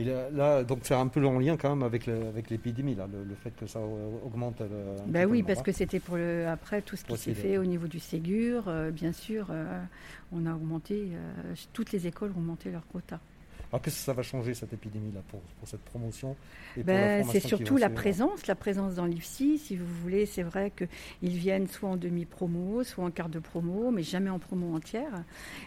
Et 0.00 0.04
là, 0.04 0.30
là, 0.30 0.62
donc 0.62 0.80
c'est 0.82 0.94
un 0.94 1.08
peu 1.08 1.24
en 1.26 1.40
lien 1.40 1.56
quand 1.56 1.74
même 1.74 1.82
avec 1.82 2.06
l'épidémie, 2.50 2.94
le, 2.94 3.24
le 3.24 3.34
fait 3.34 3.50
que 3.50 3.66
ça 3.66 3.80
euh, 3.80 4.10
augmente. 4.24 4.60
euh, 4.60 4.96
Ben 5.06 5.28
oui, 5.28 5.42
parce 5.42 5.60
que 5.62 5.72
c'était 5.72 5.98
pour 5.98 6.16
le, 6.16 6.46
après 6.46 6.82
tout 6.82 6.94
ce 6.94 7.04
qui 7.04 7.16
s'est 7.16 7.34
fait 7.34 7.58
au 7.58 7.64
niveau 7.64 7.88
du 7.88 7.98
Ségur, 7.98 8.64
euh, 8.68 8.92
bien 8.92 9.12
sûr, 9.12 9.48
euh, 9.50 9.80
on 10.32 10.46
a 10.46 10.54
augmenté, 10.54 11.08
euh, 11.12 11.54
toutes 11.72 11.90
les 11.90 12.06
écoles 12.06 12.30
ont 12.36 12.38
augmenté 12.38 12.70
leur 12.70 12.86
quota. 12.86 13.18
Alors 13.70 13.82
qu'est-ce 13.82 13.96
que 13.96 14.02
ça 14.04 14.14
va 14.14 14.22
changer 14.22 14.54
cette 14.54 14.72
épidémie 14.72 15.12
là 15.12 15.20
pour, 15.28 15.40
pour 15.40 15.68
cette 15.68 15.82
promotion 15.82 16.36
Ben, 16.86 17.18
c'est 17.32 17.40
surtout 17.48 17.74
la 17.76 17.88
présence, 18.02 18.46
la 18.46 18.54
présence 18.54 18.94
dans 18.94 19.04
l'IFSI. 19.04 19.58
Si 19.58 19.76
vous 19.76 19.84
voulez, 20.02 20.24
c'est 20.24 20.42
vrai 20.42 20.72
qu'ils 20.74 21.36
viennent 21.36 21.66
soit 21.68 21.90
en 21.90 21.96
demi-promo, 21.96 22.82
soit 22.84 23.04
en 23.04 23.10
quart 23.10 23.28
de 23.28 23.38
promo, 23.38 23.90
mais 23.90 24.02
jamais 24.02 24.30
en 24.30 24.38
promo 24.38 24.74
entière, 24.74 25.22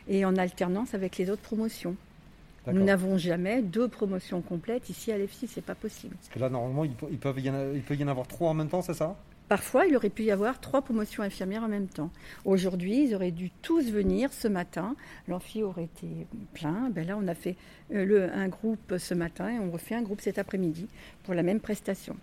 et 0.07 0.25
en 0.25 0.35
alternance 0.35 0.95
avec 0.95 1.17
les 1.17 1.29
autres 1.29 1.43
promotions. 1.43 1.95
Nous 2.67 2.73
n'avons 2.85 3.17
jamais 3.17 3.61
deux 3.61 3.87
promotions 3.87 4.41
complètes 4.41 4.89
ici 4.89 5.11
à 5.11 5.17
l'IFSI, 5.17 5.47
c'est 5.47 5.61
pas 5.65 5.75
possible. 5.75 6.15
Parce 6.15 6.29
que 6.29 6.39
là, 6.39 6.49
normalement, 6.49 6.83
il 6.85 6.91
peut, 6.93 7.07
ils 7.11 7.17
peuvent 7.19 7.39
y 7.39 7.49
en 7.49 7.55
a- 7.55 7.71
il 7.73 7.81
peut 7.81 7.95
y 7.95 8.03
en 8.03 8.07
avoir 8.07 8.27
trois 8.27 8.49
en 8.51 8.53
même 8.55 8.69
temps, 8.69 8.81
c'est 8.83 8.93
ça? 8.93 9.15
Parfois, 9.51 9.85
il 9.85 9.97
aurait 9.97 10.09
pu 10.09 10.23
y 10.23 10.31
avoir 10.31 10.61
trois 10.61 10.81
promotions 10.81 11.23
infirmières 11.23 11.63
en 11.63 11.67
même 11.67 11.87
temps. 11.89 12.09
Aujourd'hui, 12.45 13.03
ils 13.03 13.13
auraient 13.13 13.31
dû 13.31 13.49
tous 13.61 13.91
venir 13.91 14.31
ce 14.31 14.47
matin. 14.47 14.95
L'amphi 15.27 15.61
aurait 15.61 15.83
été 15.83 16.07
plein. 16.53 16.89
Ben 16.89 17.05
là, 17.05 17.17
on 17.21 17.27
a 17.27 17.35
fait 17.35 17.57
euh, 17.93 18.05
le, 18.05 18.31
un 18.31 18.47
groupe 18.47 18.93
ce 18.97 19.13
matin 19.13 19.49
et 19.49 19.59
on 19.59 19.69
refait 19.69 19.95
un 19.95 20.03
groupe 20.03 20.21
cet 20.21 20.37
après-midi 20.39 20.87
pour 21.25 21.33
la 21.33 21.43
même 21.43 21.59
prestation. 21.59 22.15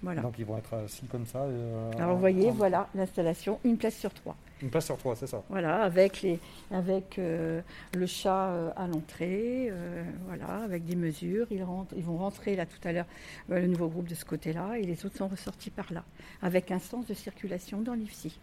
Voilà. 0.00 0.22
Donc 0.22 0.34
ils 0.38 0.44
vont 0.44 0.58
être 0.58 0.74
assis 0.74 1.06
comme 1.06 1.26
ça. 1.26 1.40
euh, 1.40 1.90
Alors, 1.98 2.14
vous 2.14 2.20
voyez, 2.20 2.50
en- 2.50 2.52
voilà 2.52 2.88
l'installation, 2.94 3.58
une 3.64 3.78
place 3.78 3.96
sur 3.96 4.14
trois. 4.14 4.36
Une 4.62 4.70
place 4.70 4.86
sur 4.86 4.96
trois, 4.96 5.14
c'est 5.14 5.26
ça. 5.26 5.42
Voilà, 5.50 5.82
avec, 5.82 6.22
les, 6.22 6.38
avec 6.70 7.18
euh, 7.18 7.60
le 7.94 8.06
chat 8.06 8.48
euh, 8.48 8.70
à 8.74 8.86
l'entrée, 8.86 9.68
euh, 9.70 10.02
voilà, 10.26 10.62
avec 10.64 10.84
des 10.86 10.96
mesures. 10.96 11.46
Ils, 11.50 11.62
rentrent, 11.62 11.94
ils 11.94 12.02
vont 12.02 12.16
rentrer 12.16 12.56
là 12.56 12.64
tout 12.64 12.88
à 12.88 12.92
l'heure, 12.92 13.06
euh, 13.50 13.60
le 13.60 13.66
nouveau 13.66 13.88
groupe 13.88 14.08
de 14.08 14.14
ce 14.14 14.24
côté-là, 14.24 14.78
et 14.78 14.82
les 14.82 15.04
autres 15.04 15.18
sont 15.18 15.28
ressortis 15.28 15.68
par 15.70 15.92
là, 15.92 16.04
avec 16.40 16.70
un 16.70 16.78
sens 16.78 17.06
de 17.06 17.12
circulation 17.12 17.82
dans 17.82 17.92
l'IFSI. 17.92 18.38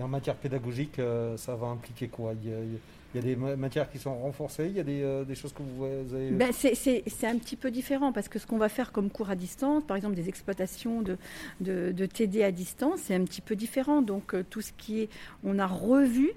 Et 0.00 0.02
en 0.02 0.08
matière 0.08 0.34
pédagogique, 0.34 0.98
euh, 0.98 1.36
ça 1.36 1.54
va 1.54 1.68
impliquer 1.68 2.08
quoi? 2.08 2.32
Il 2.42 2.78
il 3.14 3.18
y 3.20 3.24
a 3.24 3.26
des 3.26 3.36
ma- 3.36 3.56
matières 3.56 3.90
qui 3.90 3.98
sont 3.98 4.14
renforcées, 4.18 4.66
il 4.66 4.76
y 4.76 4.80
a 4.80 4.82
des, 4.82 5.02
euh, 5.02 5.34
choses 5.34 5.52
que 5.52 5.62
vous 5.62 5.84
avez. 5.84 6.30
Ben, 6.30 6.52
c'est- 6.52 6.74
un 7.26 7.38
petit 7.38 7.56
peu 7.56 7.70
différent 7.70 8.12
parce 8.12 8.28
que 8.28 8.38
ce 8.38 8.46
qu'on 8.46 8.58
va 8.58 8.68
faire 8.68 8.92
comme 8.92 9.10
cours 9.10 9.30
à 9.30 9.36
distance, 9.36 9.84
par 9.84 9.96
exemple 9.96 10.14
des 10.16 10.28
exploitations 10.28 11.02
de, 11.02 11.16
de, 11.60 11.92
de 11.92 12.06
TD 12.06 12.42
à 12.42 12.52
distance, 12.52 13.00
c'est 13.04 13.14
un 13.14 13.24
petit 13.24 13.40
peu 13.40 13.56
différent. 13.56 14.02
Donc 14.02 14.34
euh, 14.34 14.44
tout 14.48 14.60
ce 14.60 14.72
qui 14.76 15.00
est, 15.00 15.08
on 15.44 15.58
a 15.58 15.66
revu, 15.66 16.30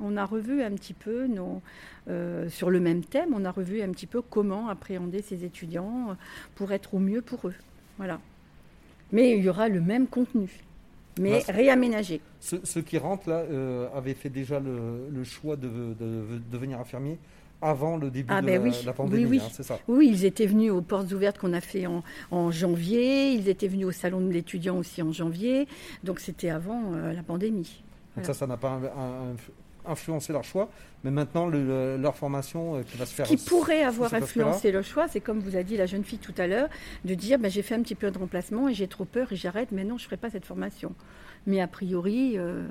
on 0.00 0.16
a 0.16 0.24
revu 0.24 0.62
un 0.62 0.72
petit 0.72 0.94
peu 0.94 1.26
nos, 1.26 1.62
euh, 2.08 2.48
sur 2.50 2.70
le 2.70 2.80
même 2.80 3.02
thème, 3.04 3.30
on 3.34 3.44
a 3.44 3.50
revu 3.50 3.80
un 3.82 3.90
petit 3.90 4.06
peu 4.06 4.20
comment 4.20 4.68
appréhender 4.68 5.22
ces 5.22 5.44
étudiants 5.44 6.10
euh, 6.10 6.14
pour 6.54 6.72
être 6.72 6.94
au 6.94 6.98
mieux 6.98 7.22
pour 7.22 7.48
eux. 7.48 7.54
Voilà. 7.98 8.20
Mais 9.12 9.36
il 9.38 9.44
y 9.44 9.48
aura 9.48 9.68
le 9.68 9.80
même 9.80 10.06
contenu, 10.08 10.50
mais 11.20 11.38
réaménagé. 11.48 12.20
Ceux, 12.40 12.60
ceux 12.64 12.82
qui 12.82 12.98
rentrent 12.98 13.28
là 13.28 13.38
euh, 13.50 13.88
avaient 13.94 14.14
fait 14.14 14.28
déjà 14.30 14.60
le, 14.60 15.08
le 15.10 15.24
choix 15.24 15.56
de, 15.56 15.68
de- 15.68 15.94
de 15.98 16.40
devenir 16.50 16.78
infirmier 16.80 17.18
avant 17.62 17.96
le 17.96 18.10
début 18.10 18.28
Ah, 18.30 18.42
de 18.42 18.46
ben 18.46 18.62
la, 18.62 18.68
oui, 18.68 18.82
la 18.84 18.92
pandémie, 18.92 19.24
oui, 19.24 19.30
oui. 19.38 19.40
hein, 19.42 19.48
c'est 19.50 19.62
ça. 19.62 19.78
Oui, 19.88 20.08
ils 20.12 20.24
étaient 20.26 20.44
venus 20.46 20.70
aux 20.72 20.82
portes 20.82 21.10
ouvertes 21.12 21.38
qu'on 21.38 21.54
a 21.54 21.62
fait 21.62 21.86
en, 21.86 22.02
en 22.30 22.50
janvier. 22.50 23.32
Ils 23.32 23.48
étaient 23.48 23.68
venus 23.68 23.86
au 23.86 23.92
salon 23.92 24.20
de 24.20 24.30
l'étudiant 24.30 24.76
aussi 24.76 25.00
en 25.02 25.10
janvier. 25.12 25.66
Donc 26.04 26.20
c'était 26.20 26.50
avant 26.50 26.92
euh, 26.94 27.14
la 27.14 27.22
pandémie. 27.22 27.82
Donc 28.14 28.24
Voilà. 28.24 28.26
ça, 28.26 28.34
ça 28.34 28.46
n'a 28.46 28.56
pas 28.58 28.70
un- 28.72 28.84
un- 28.84 29.36
influencé 29.88 30.32
leur 30.32 30.44
choix, 30.44 30.68
mais 31.04 31.10
maintenant 31.10 31.46
le- 31.46 31.64
le- 31.64 31.96
leur 31.96 32.16
formation 32.16 32.76
euh, 32.76 32.82
qui 32.82 32.96
va 32.96 33.06
se 33.06 33.14
faire. 33.14 33.26
Qui 33.26 33.36
pourrait 33.36 33.82
avoir 33.82 34.12
influencé 34.14 34.72
le 34.72 34.82
choix, 34.82 35.08
c'est 35.08 35.20
comme 35.20 35.40
vous 35.40 35.56
a 35.56 35.62
dit 35.62 35.76
la 35.76 35.86
jeune 35.86 36.04
fille 36.04 36.18
tout 36.18 36.34
à 36.38 36.46
l'heure, 36.46 36.68
de 37.04 37.14
dire 37.14 37.38
ben, 37.38 37.50
j'ai 37.50 37.62
fait 37.62 37.74
un 37.74 37.82
petit 37.82 37.94
peu 37.94 38.10
de 38.10 38.18
remplacement 38.18 38.68
et 38.68 38.74
j'ai 38.74 38.88
trop 38.88 39.04
peur 39.04 39.32
et 39.32 39.36
j'arrête, 39.36 39.72
mais 39.72 39.84
non, 39.84 39.98
je 39.98 40.04
ne 40.04 40.06
ferai 40.06 40.16
pas 40.16 40.30
cette 40.30 40.44
formation. 40.46 40.92
Mais 41.46 41.60
a 41.60 41.68
priori, 41.68 42.32
euh, 42.36 42.66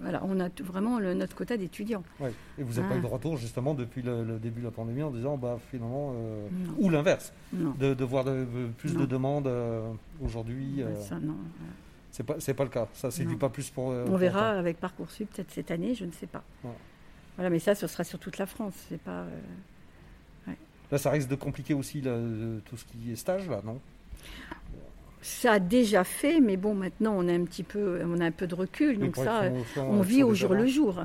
voilà, 0.00 0.22
on 0.24 0.40
a 0.40 0.48
vraiment 0.62 0.98
le- 0.98 1.14
notre 1.14 1.36
quota 1.36 1.56
d'étudiants. 1.56 2.02
Ouais. 2.20 2.32
Et 2.58 2.62
vous 2.62 2.74
n'avez 2.74 2.88
pas 2.88 2.94
Ah. 2.96 2.98
eu 2.98 3.00
de 3.00 3.06
retour 3.06 3.36
justement 3.36 3.74
depuis 3.74 4.02
le, 4.02 4.24
le 4.24 4.38
début 4.38 4.60
de 4.60 4.66
la 4.66 4.70
pandémie 4.72 5.02
en 5.02 5.10
disant 5.10 5.36
bah 5.36 5.58
finalement 5.70 6.12
euh, 6.16 6.46
ou 6.78 6.90
l'inverse, 6.90 7.32
de, 7.52 7.94
de 7.94 8.04
voir 8.04 8.24
de- 8.24 8.30
de- 8.44 8.68
plus 8.76 8.94
de 8.94 9.06
demandes 9.06 9.46
euh, 9.46 9.88
aujourd'hui. 10.22 10.74
ben, 10.78 10.86
euh, 10.88 11.00
ça, 11.00 11.14
non. 11.20 11.36
C'est 12.14 12.22
pas 12.22 12.36
c'est 12.38 12.54
pas 12.54 12.62
le 12.62 12.70
cas. 12.70 12.86
Ça 12.94 13.10
Non. 13.24 13.36
pas 13.36 13.48
plus 13.48 13.70
pour. 13.70 13.90
euh, 13.90 14.04
On 14.04 14.10
pour 14.10 14.18
verra 14.18 14.50
autant. 14.50 14.58
avec 14.60 14.78
Parcoursup 14.78 15.28
peut-être 15.34 15.50
cette 15.50 15.72
année, 15.72 15.96
je 15.96 16.04
ne 16.04 16.12
sais 16.12 16.28
pas. 16.28 16.44
Voilà, 17.36 17.50
mais 17.50 17.58
ça, 17.58 17.74
ce 17.74 17.88
sera 17.88 18.04
sur 18.04 18.20
toute 18.20 18.38
la 18.38 18.46
France. 18.46 18.74
C'est 18.88 19.00
pas. 19.00 19.22
euh, 20.48 20.52
Là, 20.92 20.98
ça 20.98 21.10
risque 21.10 21.28
de 21.28 21.34
compliquer 21.34 21.74
aussi 21.74 22.00
là, 22.02 22.16
tout 22.66 22.76
ce 22.76 22.84
qui 22.84 23.10
est 23.10 23.16
stage 23.16 23.48
là, 23.48 23.62
non? 23.64 23.80
Ça 25.22 25.52
a 25.54 25.58
déjà 25.58 26.04
fait, 26.04 26.38
mais 26.38 26.56
bon, 26.56 26.74
maintenant 26.74 27.14
on 27.16 27.26
a 27.26 27.32
un 27.32 27.44
petit 27.44 27.64
peu, 27.64 28.00
on 28.04 28.20
a 28.20 28.26
un 28.26 28.30
peu 28.30 28.46
de 28.46 28.54
recul, 28.54 28.98
donc 28.98 29.16
ça, 29.16 29.44
on 29.78 29.98
euh, 30.00 30.02
vit 30.02 30.22
au 30.22 30.34
jour 30.34 30.54
le 30.54 30.66
jour. 30.66 31.04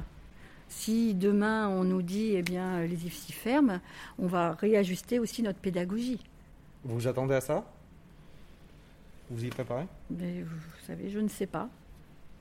Si 0.68 1.16
demain 1.16 1.70
on 1.70 1.86
nous 1.86 2.04
dit 2.04 2.34
eh 2.36 2.44
bien 2.44 2.82
les 2.86 3.08
IFSI 3.08 3.32
ferment, 3.32 3.80
on 4.20 4.28
va 4.28 4.52
réajuster 4.52 5.18
aussi 5.18 5.42
notre 5.42 5.58
pédagogie. 5.60 6.20
Vous 6.84 6.96
vous 6.96 7.08
attendez 7.08 7.34
à 7.34 7.42
ça? 7.42 7.66
Vous 9.30 9.46
y 9.46 9.50
préparez? 9.50 9.86
Mais 10.10 10.42
vous 10.42 10.86
savez, 10.88 11.10
je 11.10 11.20
ne 11.20 11.28
sais 11.28 11.46
pas. 11.46 11.70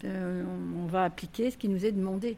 Euh, 0.05 0.45
on 0.77 0.87
va 0.87 1.05
appliquer 1.05 1.51
ce 1.51 1.59
qui 1.59 1.69
nous 1.69 1.85
est 1.85 1.93
demandé. 1.93 2.37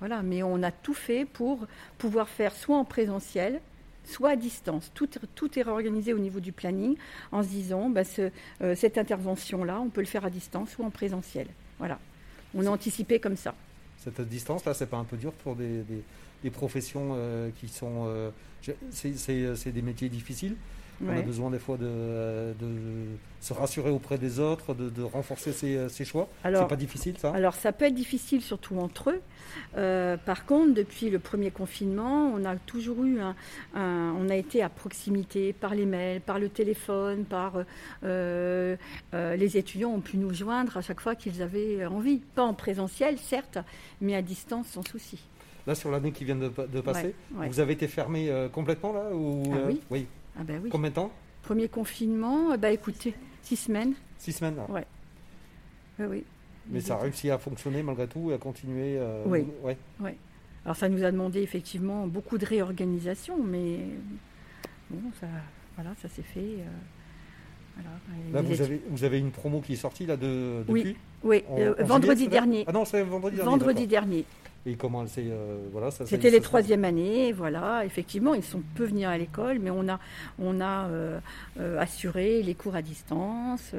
Voilà, 0.00 0.22
mais 0.22 0.42
on 0.42 0.62
a 0.62 0.70
tout 0.70 0.94
fait 0.94 1.24
pour 1.24 1.66
pouvoir 1.98 2.28
faire 2.28 2.54
soit 2.54 2.76
en 2.76 2.84
présentiel, 2.84 3.60
soit 4.04 4.30
à 4.30 4.36
distance. 4.36 4.90
Tout, 4.94 5.08
tout 5.34 5.58
est 5.58 5.62
réorganisé 5.62 6.12
au 6.12 6.18
niveau 6.18 6.40
du 6.40 6.52
planning 6.52 6.96
en 7.32 7.42
se 7.42 7.48
disant, 7.48 7.90
bah, 7.90 8.04
ce, 8.04 8.30
euh, 8.62 8.74
cette 8.74 8.98
intervention-là, 8.98 9.80
on 9.80 9.88
peut 9.88 10.00
le 10.00 10.06
faire 10.06 10.24
à 10.24 10.30
distance 10.30 10.76
ou 10.78 10.84
en 10.84 10.90
présentiel. 10.90 11.48
Voilà. 11.78 11.98
On 12.54 12.66
a 12.66 12.70
anticipé 12.70 13.20
comme 13.20 13.36
ça. 13.36 13.54
Cette 13.98 14.20
distance-là, 14.22 14.74
c'est 14.74 14.86
pas 14.86 14.96
un 14.96 15.04
peu 15.04 15.16
dur 15.16 15.32
pour 15.32 15.54
des, 15.54 15.82
des, 15.82 16.02
des 16.42 16.50
professions 16.50 17.12
euh, 17.14 17.50
qui 17.60 17.68
sont. 17.68 18.10
C'est 18.90 19.72
des 19.72 19.82
métiers 19.82 20.08
difficiles? 20.08 20.56
On 21.02 21.16
a 21.16 21.22
besoin 21.22 21.50
des 21.50 21.58
fois 21.58 21.76
de, 21.78 22.52
de, 22.60 22.66
se 23.40 23.52
rassurer 23.54 23.90
auprès 23.90 24.18
des 24.18 24.38
autres, 24.38 24.74
de, 24.74 24.90
de 24.90 25.02
renforcer 25.02 25.52
ses, 25.52 25.88
ses 25.88 26.04
choix. 26.04 26.28
C'est 26.44 26.68
pas 26.68 26.76
difficile 26.76 27.16
ça 27.18 27.32
Alors 27.32 27.54
ça 27.54 27.72
peut 27.72 27.86
être 27.86 27.94
difficile 27.94 28.42
surtout 28.42 28.76
entre 28.78 29.10
eux. 29.10 29.20
Euh, 29.76 30.16
par 30.18 30.44
contre, 30.44 30.74
depuis 30.74 31.08
le 31.08 31.18
premier 31.18 31.50
confinement, 31.50 32.30
on 32.34 32.44
a 32.44 32.54
toujours 32.56 33.02
eu 33.04 33.18
un, 33.20 33.34
un, 33.74 34.14
on 34.18 34.28
a 34.28 34.36
été 34.36 34.62
à 34.62 34.68
proximité 34.68 35.52
par 35.54 35.74
les 35.74 35.86
mails, 35.86 36.20
par 36.20 36.38
le 36.38 36.48
téléphone, 36.50 37.24
par 37.24 37.54
euh, 38.04 38.76
euh, 39.14 39.36
les 39.36 39.56
étudiants 39.56 39.90
ont 39.92 40.00
pu 40.00 40.18
nous 40.18 40.34
joindre 40.34 40.76
à 40.76 40.82
chaque 40.82 41.00
fois 41.00 41.14
qu'ils 41.14 41.40
avaient 41.42 41.86
envie. 41.86 42.18
Pas 42.34 42.42
en 42.42 42.54
présentiel, 42.54 43.16
certes, 43.18 43.58
mais 44.02 44.14
à 44.14 44.22
distance 44.22 44.66
sans 44.68 44.82
souci. 44.86 45.18
Là, 45.66 45.74
sur 45.74 45.90
l'année 45.90 46.12
qui 46.12 46.24
vient 46.24 46.36
de, 46.36 46.48
de 46.48 46.80
passer, 46.80 47.14
Ouais, 47.32 47.40
ouais. 47.40 47.48
vous 47.48 47.60
avez 47.60 47.74
été 47.74 47.86
fermé 47.86 48.30
euh, 48.30 48.48
complètement 48.48 48.92
là 48.92 49.10
ou, 49.12 49.42
Ah 49.52 49.56
euh, 49.56 49.66
oui. 49.68 49.80
oui. 49.90 50.06
Ah 50.38 50.42
ben 50.44 50.60
oui. 50.62 50.70
Combien 50.70 50.90
de 50.90 50.94
temps? 50.94 51.10
Premier 51.42 51.68
confinement, 51.68 52.56
bah 52.58 52.70
écoutez, 52.70 53.14
six 53.42 53.56
semaines. 53.56 53.94
Six 54.18 54.32
semaines. 54.32 54.56
là. 54.56 54.66
Ouais. 54.70 54.86
Oui, 55.98 56.06
oui. 56.08 56.24
Mais 56.70 56.80
ça 56.80 56.94
a 56.94 56.98
réussi 56.98 57.30
à 57.30 57.38
fonctionner 57.38 57.82
malgré 57.82 58.06
tout 58.06 58.30
et 58.30 58.34
à 58.34 58.38
continuer. 58.38 58.96
euh, 58.98 59.22
Oui. 59.26 59.44
ouais. 59.62 59.76
Alors 60.64 60.76
ça 60.76 60.88
nous 60.88 61.02
a 61.04 61.10
demandé 61.10 61.40
effectivement 61.42 62.06
beaucoup 62.06 62.36
de 62.38 62.44
réorganisation, 62.44 63.42
mais 63.42 63.78
bon, 64.90 65.10
ça, 65.20 65.26
voilà, 65.76 65.90
ça 66.02 66.08
s'est 66.08 66.22
fait. 66.22 66.38
euh, 66.40 66.64
voilà. 67.76 67.90
Là, 68.32 68.42
vous 68.42 68.52
études- 68.52 68.64
avez, 68.66 68.82
vous 68.90 69.04
avez 69.04 69.18
une 69.18 69.30
promo 69.30 69.60
qui 69.62 69.72
est 69.72 69.76
sortie 69.76 70.04
là 70.04 70.16
de, 70.18 70.62
Oui, 70.68 70.80
depuis? 70.82 70.96
Oui, 71.24 71.44
En- 71.48 71.58
euh, 71.60 71.74
en 71.80 71.84
vendredi 71.86 72.16
juillet, 72.24 72.30
dernier. 72.30 72.64
Ah 72.66 72.72
non, 72.72 72.84
c'est 72.84 73.02
vendredi 73.02 73.36
dernier. 73.36 73.50
vendredi 73.50 73.86
dernier. 73.86 74.24
Euh, 74.66 75.68
voilà, 75.72 75.90
ça- 75.90 75.98
ça- 76.04 76.06
C'était 76.06 76.28
ça- 76.30 76.36
les 76.36 76.40
troisième 76.42 76.84
années, 76.84 77.32
voilà. 77.32 77.84
Effectivement, 77.84 78.34
ils 78.34 78.42
sont 78.44 78.62
peu 78.74 78.84
venir 78.84 79.08
à 79.08 79.16
l'école, 79.16 79.58
mais 79.58 79.70
on 79.70 79.88
a, 79.88 79.98
on 80.38 80.60
a 80.60 80.86
euh, 80.88 81.18
euh, 81.58 81.78
assuré 81.78 82.42
les 82.42 82.54
cours 82.54 82.74
à 82.74 82.82
distance. 82.82 83.72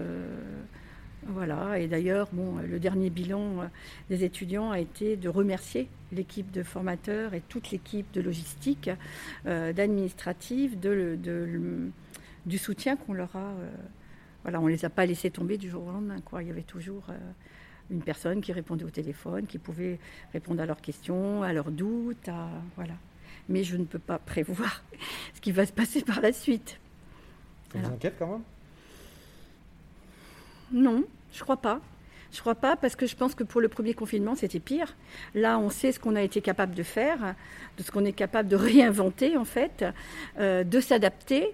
voilà. 1.28 1.78
Et 1.80 1.88
d'ailleurs, 1.88 2.30
bon, 2.34 2.56
le 2.68 2.80
dernier 2.80 3.12
bilan 3.12 3.70
des 4.10 4.24
étudiants 4.24 4.72
a 4.72 4.80
été 4.80 5.18
de 5.18 5.30
remercier 5.30 5.88
l'équipe 6.12 6.50
de 6.52 6.64
formateurs 6.64 7.36
et 7.36 7.42
toute 7.48 7.70
l'équipe 7.72 8.12
de 8.14 8.22
logistique, 8.22 8.90
d'administratif, 9.46 10.80
de, 10.80 11.18
de 11.22 11.90
du 12.48 12.58
soutien 12.58 12.96
qu'on 12.96 13.14
leur 13.14 13.36
a. 13.36 13.54
voilà, 14.42 14.60
on 14.60 14.66
les 14.66 14.84
a 14.84 14.90
pas 14.90 15.06
laissés 15.06 15.30
tomber 15.30 15.58
du 15.60 15.70
jour 15.70 15.86
au 15.86 15.92
lendemain. 15.92 16.20
Quoi. 16.26 16.42
Il 16.42 16.48
y 16.48 16.52
avait 16.52 16.64
toujours 16.64 17.04
une 17.92 18.02
personne 18.02 18.42
qui 18.42 18.54
répondait 18.54 18.86
au 18.86 18.90
téléphone, 18.90 19.46
qui 19.46 19.60
pouvait 19.60 20.00
répondre 20.34 20.62
à 20.62 20.66
leurs 20.66 20.82
questions, 20.82 21.44
à 21.44 21.54
leurs 21.54 21.72
doutes, 21.72 22.30
à, 22.30 22.48
voilà. 22.76 22.94
Mais 23.50 23.64
je 23.64 23.76
ne 23.78 23.84
peux 23.84 24.00
pas 24.00 24.18
prévoir 24.26 24.84
ce 25.36 25.42
qui 25.42 25.52
va 25.52 25.66
se 25.66 25.74
passer 25.74 26.02
par 26.02 26.22
la 26.22 26.32
suite. 26.32 26.80
Ça 27.72 27.80
vous 27.80 27.94
inquiète 27.94 28.16
quand 28.18 28.28
même? 28.28 28.42
Non, 30.72 31.04
je 31.34 31.42
crois 31.42 31.58
pas. 31.58 31.82
Je 32.32 32.40
crois 32.40 32.56
pas 32.56 32.78
parce 32.78 32.96
que 32.96 33.06
je 33.06 33.16
pense 33.18 33.36
que 33.36 33.44
pour 33.44 33.60
le 33.60 33.68
premier 33.68 33.94
confinement, 33.94 34.36
c'était 34.36 34.62
pire. 34.62 34.96
Là, 35.36 35.60
on 35.60 35.70
sait 35.70 35.92
ce 35.92 36.00
qu'on 36.00 36.16
a 36.16 36.22
été 36.22 36.40
capable 36.40 36.74
de 36.74 36.84
faire, 36.84 37.36
de 37.78 37.84
ce 37.84 37.92
qu'on 37.92 38.06
est 38.06 38.14
capable 38.14 38.48
de 38.48 38.56
réinventer 38.56 39.36
en 39.36 39.44
fait, 39.44 39.84
euh, 40.40 40.64
de 40.64 40.80
s'adapter. 40.80 41.54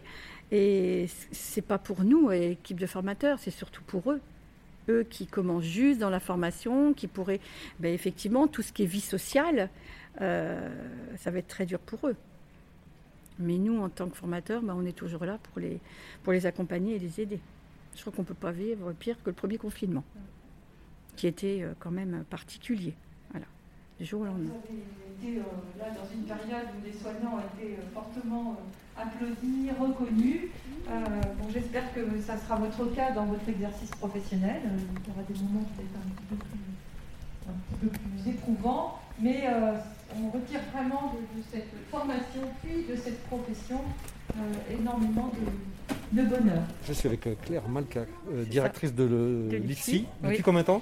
Et 0.52 1.08
c'est 1.32 1.64
pas 1.64 1.80
pour 1.80 2.04
nous, 2.04 2.32
équipe 2.32 2.80
de 2.80 2.86
formateurs, 2.86 3.40
c'est 3.40 3.52
surtout 3.52 3.82
pour 3.84 4.12
eux. 4.12 4.22
Eux 4.90 5.06
qui 5.10 5.28
commencent 5.28 5.66
juste 5.66 6.00
dans 6.00 6.10
la 6.10 6.20
formation, 6.20 6.94
qui 6.94 7.08
pourraient, 7.08 7.42
ben, 7.80 7.94
effectivement, 7.94 8.48
tout 8.48 8.62
ce 8.62 8.72
qui 8.72 8.84
est 8.84 8.88
vie 8.88 9.02
sociale, 9.02 9.70
euh, 10.22 10.70
ça 11.18 11.32
va 11.32 11.40
être 11.40 11.48
très 11.48 11.66
dur 11.66 11.80
pour 11.80 12.08
eux. 12.08 12.16
Mais 13.40 13.58
nous, 13.58 13.80
en 13.82 13.90
tant 13.90 14.08
que 14.10 14.16
formateurs, 14.16 14.62
ben, 14.62 14.76
on 14.76 14.86
est 14.86 14.96
toujours 14.96 15.26
là 15.26 15.40
pour 15.44 15.62
les, 16.32 16.46
accompagner 16.46 16.96
et 16.96 17.00
les 17.00 17.22
aider. 17.22 17.40
Je 17.96 18.02
crois 18.02 18.14
qu'on 18.14 18.22
ne 18.22 18.28
peut 18.28 18.34
pas 18.34 18.52
vivre 18.52 18.94
pire 18.94 19.18
que 19.24 19.30
le 19.30 19.36
premier 19.36 19.58
confinement, 19.58 20.04
qui 21.16 21.28
était 21.28 21.60
euh, 21.62 21.74
quand 21.80 21.92
même 21.92 22.24
particulier. 22.30 22.94
Vous 24.00 24.26
avez 24.26 24.84
été 25.18 25.40
euh, 25.40 25.80
là 25.80 25.86
dans 25.90 26.06
une 26.14 26.24
période 26.24 26.68
où 26.78 26.86
les 26.86 26.94
soignants 26.94 27.38
ont 27.38 27.58
été 27.58 27.74
euh, 27.74 27.94
fortement 27.96 28.56
euh, 28.56 29.02
applaudis, 29.02 29.72
reconnus. 29.80 30.52
Bon, 30.88 31.50
J'espère 31.52 31.92
que 31.94 32.02
ça 32.22 32.38
sera 32.38 32.58
votre 32.58 32.94
cas 32.94 33.12
dans 33.12 33.26
votre 33.26 33.50
exercice 33.50 33.90
professionnel. 33.90 34.62
Il 34.66 35.10
y 35.10 35.16
aura 35.16 35.24
des 35.28 35.34
moments 35.42 35.66
peut-être 35.76 35.98
un 35.98 36.10
petit 36.14 36.26
peu 37.82 37.88
plus, 37.88 38.30
éprouvants, 38.30 39.00
mais 39.20 39.46
on 40.16 40.30
retire 40.30 40.62
vraiment 40.74 41.14
de, 41.14 41.42
cette 41.52 41.70
formation 41.90 42.42
puis 42.64 42.86
de 42.90 42.96
cette 42.96 43.24
profession 43.28 43.82
énormément 44.72 45.28
de, 45.28 45.52
de 46.12 46.22
bonheur. 46.24 46.62
Je 46.88 46.94
suis 46.94 47.08
avec 47.08 47.28
euh, 47.28 47.36
Claire 47.46 47.68
Malka, 47.68 48.02
euh, 48.32 48.44
directrice 48.46 48.94
de 48.94 49.04
le- 49.04 49.48
De 49.50 49.58
l'IFSI. 49.58 49.92
l'IFSI, 49.92 50.08
Depuis 50.24 50.38
oui. 50.38 50.42
combien 50.44 50.62
de 50.62 50.66
temps? 50.68 50.82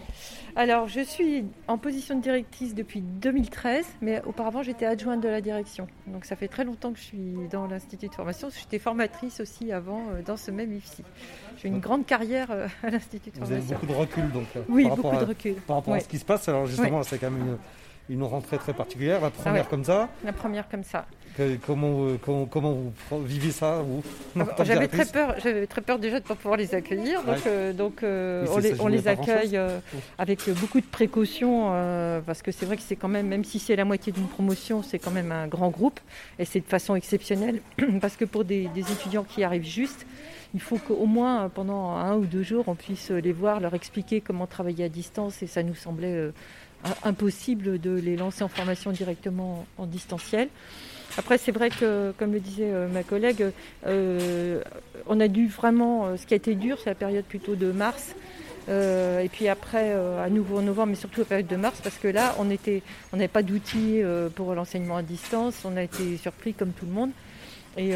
Alors, 0.56 0.88
je 0.88 1.02
suis 1.02 1.46
en 1.68 1.78
position 1.78 2.16
de 2.18 2.22
directrice 2.22 2.76
depuis 2.76 3.02
2013, 3.02 3.86
mais 4.02 4.22
auparavant, 4.26 4.62
j'étais 4.64 4.86
adjointe 4.86 5.22
de 5.22 5.28
la 5.28 5.42
direction. 5.42 5.88
Donc, 6.08 6.26
ça 6.26 6.36
fait 6.36 6.48
très 6.48 6.64
longtemps 6.64 6.92
que 6.94 7.00
je 7.00 7.04
suis 7.04 7.34
dans 7.52 7.68
l'Institut 7.68 8.08
de 8.08 8.14
formation. 8.14 8.50
J'étais 8.58 8.80
formatrice 8.80 9.40
aussi 9.40 9.72
avant 9.72 10.02
euh, 10.12 10.22
dans 10.22 10.38
ce 10.38 10.52
même 10.52 10.72
IFSI. 10.74 11.04
J'ai 11.62 11.68
une 11.70 11.80
grande 11.80 12.06
carrière 12.06 12.52
euh, 12.52 12.68
à 12.84 12.90
l'Institut 12.92 13.32
de 13.32 13.38
Vous 13.40 13.52
avez 13.52 13.62
formation. 13.62 13.78
beaucoup 13.80 13.86
de 13.94 13.98
recul 13.98 14.32
donc 14.32 14.48
euh, 14.56 14.62
Oui, 14.70 14.84
par 14.88 14.96
beaucoup 14.98 15.16
à, 15.16 15.20
de 15.22 15.26
recul. 15.26 15.54
par 15.56 15.78
rapport 15.78 15.94
à 15.96 16.00
ce 16.00 16.08
qui 16.08 16.20
se 16.20 16.26
passe. 16.26 16.48
Alors 16.50 16.66
justement, 16.68 17.02
c'est 17.04 17.18
quand 17.18 17.32
même 17.32 17.58
une, 18.10 18.16
une 18.18 18.24
rentrée 18.24 18.58
très 18.58 18.74
particulière, 18.74 19.20
la 19.22 19.32
première 19.32 19.54
Ah 19.56 19.64
ouais. 19.64 19.70
comme 19.70 19.84
ça? 19.84 20.08
La 20.24 20.34
première 20.34 20.70
comme 20.70 20.84
ça. 20.84 21.06
Que- 21.38 21.58
comment, 21.65 22.15
comment, 22.24 22.45
comment 22.45 22.78
vous 23.12 23.24
vivez 23.26 23.52
ça 23.52 23.84
J'avais 24.63 24.88
très 24.88 25.06
peur, 25.06 25.36
j'avais 25.43 25.67
très 25.67 25.82
peur 25.82 26.00
déjà 26.00 26.19
de 26.19 26.24
ne 26.24 26.28
pas 26.28 26.36
pouvoir 26.36 26.56
les 26.58 26.74
accueillir. 26.74 27.24
Donc, 27.24 27.36
Ouais. 27.36 27.41
euh, 27.48 27.74
donc 27.74 28.04
euh, 28.04 28.45
Oui, 28.48 28.74
on 28.80 28.88
les, 28.88 29.02
on 29.02 29.08
accueille 29.08 29.58
euh, 29.58 29.80
avec 30.17 30.50
beaucoup 30.62 30.80
de 30.80 30.86
précautions 30.86 31.71
parce 32.26 32.41
que 32.41 32.52
c'est 32.52 32.65
vrai 32.65 32.78
que 32.78 32.84
c'est 32.84 32.95
quand 32.95 33.08
même, 33.10 33.28
même 33.28 33.43
si 33.43 33.60
c'est 33.60 33.76
la 33.76 33.84
moitié 33.86 34.13
d'une 34.13 34.28
promotion, 34.28 34.82
c'est 34.82 35.00
quand 35.00 35.12
même 35.12 35.32
un 35.32 35.48
grand 35.48 35.69
groupe 35.69 36.00
et 36.39 36.45
c'est 36.45 36.62
de 36.62 36.65
façon 36.65 36.95
exceptionnelle 36.95 37.60
parce 38.02 38.15
que 38.15 38.26
pour 38.26 38.45
des, 38.45 38.69
des 38.74 38.91
étudiants 38.91 39.24
qui 39.26 39.43
arrivent 39.43 39.65
juste, 39.65 40.06
il 40.54 40.62
faut 40.62 40.78
qu'au 40.78 41.06
moins 41.06 41.50
pendant 41.50 41.89
un 41.95 42.15
ou 42.15 42.26
deux 42.26 42.43
jours, 42.43 42.63
on 42.67 42.76
puisse 42.76 43.10
les 43.12 43.34
voir, 43.34 43.60
leur 43.60 43.74
expliquer 43.74 44.21
comment 44.21 44.48
travailler 44.48 44.86
à 44.86 44.89
distance 44.89 45.43
et 45.43 45.48
ça 45.48 45.63
nous 45.63 45.76
semblait 45.76 46.32
impossible 47.04 47.80
de 47.80 47.91
les 47.91 48.15
lancer 48.15 48.43
en 48.43 48.48
formation 48.48 48.91
directement 48.91 49.65
en 49.78 49.86
distanciel. 49.86 50.48
Après, 51.18 51.38
c'est 51.38 51.52
vrai 51.52 51.70
que, 51.70 52.13
comme 52.20 52.34
le 52.34 52.39
disait 52.39 52.72
euh, 52.72 52.88
ma 52.88 53.04
collègue, 53.04 53.46
euh, 53.88 54.62
on 55.08 55.20
a 55.20 55.28
dû 55.28 55.48
vraiment. 55.48 56.08
euh, 56.08 56.18
ce 56.18 56.26
qui 56.26 56.34
a 56.34 56.38
été 56.38 56.56
dur, 56.56 56.78
c'est 56.84 56.89
la 56.89 56.96
période 56.96 57.26
plutôt 57.26 57.56
de 57.56 57.72
mars. 57.72 58.15
Et 58.68 59.30
puis 59.32 59.48
après, 59.48 59.94
à 59.94 60.28
nouveau 60.28 60.58
en 60.58 60.63
novembre, 60.63 60.89
mais 60.89 60.96
surtout 60.96 61.20
la 61.20 61.26
période 61.28 61.46
de 61.46 61.56
mars, 61.56 61.80
parce 61.84 62.00
que 62.00 62.08
là, 62.08 62.36
on 62.39 62.46
n'avait 62.46 63.28
pas 63.28 63.44
d'outils 63.44 64.02
pour 64.34 64.56
l'enseignement 64.56 64.98
à 64.98 65.04
distance. 65.04 65.62
On 65.65 65.78
a 65.78 65.84
été 65.84 66.18
surpris 66.18 66.56
comme 66.56 66.72
tout 66.72 66.88
le 66.88 66.91
monde. 66.91 67.12
Et 67.78 67.91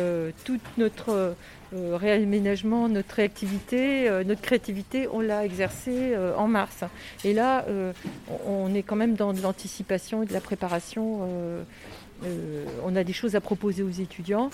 tout 0.45 0.59
notre 0.77 1.33
réaménagement, 1.71 2.87
notre 2.87 3.15
réactivité, 3.15 4.11
notre 4.25 4.41
créativité, 4.41 5.07
on 5.11 5.21
l'a 5.21 5.43
exercé 5.43 5.91
euh, 6.13 6.35
en 6.35 6.47
mars. 6.47 6.83
Et 7.23 7.33
là, 7.33 7.65
on 8.45 8.71
est 8.75 8.83
quand 8.83 8.95
même 8.95 9.15
dans 9.15 9.33
de 9.33 9.41
l'anticipation 9.41 10.21
et 10.21 10.27
de 10.27 10.33
la 10.33 10.41
préparation. 10.41 11.27
Euh, 12.23 12.65
on 12.83 12.95
a 12.95 13.03
des 13.03 13.13
choses 13.13 13.35
à 13.35 13.41
proposer 13.41 13.83
aux 13.83 13.89
étudiants. 13.89 14.49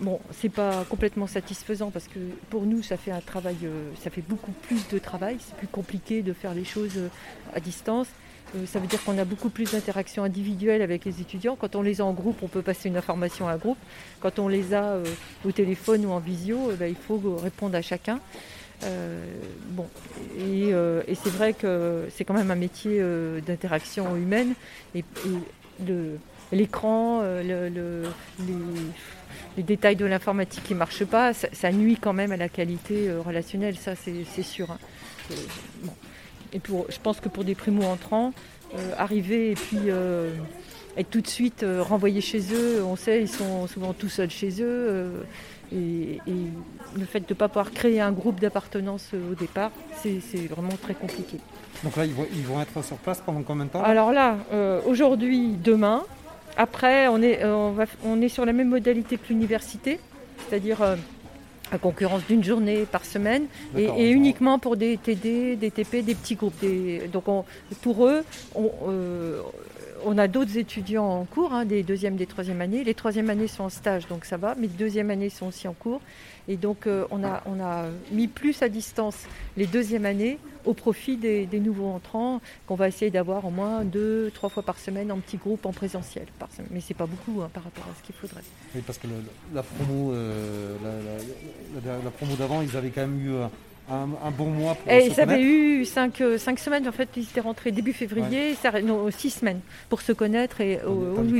Bon, 0.00 0.20
c'est 0.32 0.48
pas 0.48 0.84
complètement 0.88 1.26
satisfaisant 1.26 1.90
parce 1.90 2.08
que 2.08 2.18
pour 2.50 2.62
nous, 2.62 2.82
ça 2.82 2.96
fait 2.96 3.12
un 3.12 3.20
travail, 3.20 3.56
euh, 3.64 3.90
ça 4.00 4.10
fait 4.10 4.24
beaucoup 4.26 4.50
plus 4.50 4.88
de 4.88 4.98
travail. 4.98 5.36
C'est 5.40 5.56
plus 5.56 5.68
compliqué 5.68 6.22
de 6.22 6.32
faire 6.32 6.54
les 6.54 6.64
choses 6.64 6.96
euh, 6.96 7.08
à 7.54 7.60
distance. 7.60 8.08
Ça 8.66 8.78
veut 8.78 8.86
dire 8.86 9.02
qu'on 9.02 9.16
a 9.16 9.24
beaucoup 9.24 9.48
plus 9.48 9.72
d'interactions 9.72 10.24
individuelles 10.24 10.82
avec 10.82 11.06
les 11.06 11.22
étudiants. 11.22 11.56
Quand 11.58 11.74
on 11.74 11.80
les 11.80 12.02
a 12.02 12.04
en 12.04 12.12
groupe, 12.12 12.42
on 12.42 12.48
peut 12.48 12.60
passer 12.60 12.90
une 12.90 12.98
information 12.98 13.48
à 13.48 13.52
un 13.52 13.56
groupe. 13.56 13.78
Quand 14.20 14.38
on 14.38 14.46
les 14.46 14.74
a 14.74 14.98
au 15.46 15.52
téléphone 15.52 16.04
ou 16.04 16.10
en 16.10 16.18
visio, 16.18 16.68
eh 16.70 16.76
ben, 16.76 16.86
il 16.86 16.94
faut 16.94 17.18
répondre 17.42 17.76
à 17.76 17.80
chacun. 17.80 18.20
Bon, 19.70 19.86
et, 20.38 20.74
c'est 21.14 21.30
vrai 21.30 21.54
que 21.54 22.08
c'est 22.14 22.26
quand 22.26 22.34
même 22.34 22.50
un 22.50 22.56
métier 22.56 23.02
d'interaction 23.46 24.16
humaine. 24.16 24.52
Et, 24.94 24.98
et 24.98 25.84
l'écran, 26.52 27.22
les, 27.22 27.62
détails 29.62 29.96
de 29.96 30.06
l'informatique 30.06 30.64
qui 30.64 30.74
ne 30.74 30.78
marchent 30.78 31.04
pas, 31.04 31.32
ça, 31.32 31.72
nuit 31.72 31.96
quand 32.00 32.12
même 32.12 32.32
à 32.32 32.36
la 32.36 32.48
qualité 32.48 33.10
relationnelle, 33.12 33.76
ça 33.76 33.94
c'est 33.96 34.42
sûr. 34.42 34.70
Hein. 34.70 34.78
Et 36.52 36.58
pour, 36.58 36.86
je 36.90 36.98
pense 36.98 37.20
que 37.20 37.28
pour 37.28 37.44
des 37.44 37.54
primo-entrants, 37.54 38.32
arriver 38.96 39.52
et 39.52 39.54
puis 39.54 39.88
être 40.96 41.10
tout 41.10 41.20
de 41.20 41.26
suite 41.26 41.64
renvoyés 41.80 42.20
chez 42.20 42.40
eux, 42.52 42.82
on 42.84 42.96
sait, 42.96 43.22
ils 43.22 43.28
sont 43.28 43.66
souvent 43.66 43.92
tout 43.92 44.08
seuls 44.08 44.30
chez 44.30 44.62
eux. 44.62 45.24
Et, 45.74 46.20
le 46.94 47.06
fait 47.06 47.20
de 47.20 47.26
ne 47.30 47.34
pas 47.34 47.48
pouvoir 47.48 47.70
créer 47.70 48.02
un 48.02 48.12
groupe 48.12 48.38
d'appartenance 48.38 49.12
au 49.14 49.34
départ, 49.34 49.70
c'est 50.02 50.46
vraiment 50.48 50.76
très 50.82 50.92
compliqué. 50.92 51.38
Donc 51.82 51.96
là, 51.96 52.04
ils 52.04 52.44
vont, 52.44 52.60
être 52.60 52.84
sur 52.84 52.96
place 52.98 53.22
pendant 53.24 53.42
combien 53.42 53.64
de 53.64 53.70
temps? 53.70 53.82
Alors 53.82 54.12
là, 54.12 54.36
euh, 54.52 54.80
aujourd'hui, 54.86 55.56
demain. 55.62 56.04
Après, 56.56 57.08
on 57.08 57.22
est, 57.22 57.42
euh, 57.42 57.84
on, 58.04 58.20
est 58.20 58.28
sur 58.28 58.44
la 58.44 58.52
même 58.52 58.68
modalité 58.68 59.16
que 59.16 59.28
l'université, 59.28 59.98
c'est-à-dire 60.48 60.82
euh, 60.82 60.96
à 61.70 61.78
concurrence 61.78 62.22
d'une 62.26 62.44
journée 62.44 62.84
par 62.90 63.04
semaine, 63.04 63.46
et, 63.76 64.10
uniquement 64.10 64.58
pour 64.58 64.76
des 64.76 64.98
TD, 64.98 65.56
des 65.56 65.70
TP, 65.70 66.02
des 66.02 66.14
petits 66.14 66.34
groupes. 66.34 66.54
donc 67.10 67.24
pour 67.80 68.06
eux, 68.06 68.24
on, 68.54 68.70
on 70.04 70.18
a 70.18 70.28
d'autres 70.28 70.56
étudiants 70.58 71.06
en 71.06 71.24
cours, 71.24 71.52
hein, 71.52 71.64
des 71.64 71.82
deuxièmes, 71.82 72.16
des 72.16 72.26
troisièmes 72.26 72.60
années. 72.60 72.84
Les 72.84 72.94
troisièmes 72.94 73.30
années 73.30 73.48
sont 73.48 73.64
en 73.64 73.68
stage, 73.68 74.06
donc 74.06 74.24
ça 74.24 74.36
va, 74.36 74.54
mais 74.56 74.66
les 74.66 74.74
deuxièmes 74.74 75.10
années 75.10 75.30
sont 75.30 75.46
aussi 75.46 75.68
en 75.68 75.72
cours. 75.72 76.00
Et 76.48 76.56
donc 76.56 76.86
euh, 76.86 77.06
on, 77.10 77.22
a, 77.24 77.86
mis 78.10 78.26
plus 78.26 78.62
à 78.62 78.68
distance 78.68 79.26
les 79.56 79.66
deuxièmes 79.66 80.06
années 80.06 80.38
au 80.64 80.74
profit 80.74 81.16
des, 81.16 81.46
nouveaux 81.60 81.88
entrants, 81.88 82.40
qu'on 82.66 82.74
va 82.74 82.88
essayer 82.88 83.10
d'avoir 83.10 83.44
au 83.44 83.50
moins 83.50 83.84
deux, 83.84 84.30
trois 84.32 84.48
fois 84.48 84.62
par 84.62 84.78
semaine 84.78 85.10
en 85.10 85.18
petits 85.18 85.36
groupes 85.36 85.66
en 85.66 85.72
présentiel. 85.72 86.26
Par 86.38 86.48
Mais 86.70 86.80
c'est 86.80 86.94
pas 86.94 87.06
beaucoup 87.06 87.42
hein, 87.42 87.50
par 87.52 87.64
rapport 87.64 87.84
à 87.84 87.94
ce 87.98 88.06
qu'il 88.06 88.14
faudrait. 88.14 88.42
Oui, 88.74 88.82
parce 88.86 88.98
que 88.98 89.08
la 89.52 89.62
promo, 89.62 90.12
euh, 90.12 90.76
la, 91.84 92.10
promo 92.10 92.36
d'avant, 92.36 92.62
ils 92.62 92.76
avaient 92.76 92.90
quand 92.90 93.02
même 93.02 93.20
eu... 93.20 93.32
Euh, 93.90 94.04
un, 94.24 94.30
bon 94.30 94.46
mois 94.46 94.76
pour 94.76 94.92
Et 94.92 95.06
ils 95.06 95.20
avaient 95.20 95.42
eu 95.42 95.84
5 95.84 96.16
cinq, 96.16 96.38
cinq, 96.38 96.58
semaines, 96.60 96.88
en 96.88 96.92
fait, 96.92 97.08
ils 97.16 97.24
étaient 97.24 97.40
rentrés 97.40 97.72
début 97.72 97.92
février, 97.92 98.56
non, 98.84 99.10
6 99.10 99.30
semaines 99.30 99.60
pour 99.88 100.00
se 100.02 100.12
connaître. 100.12 100.60
Et, 100.60 100.78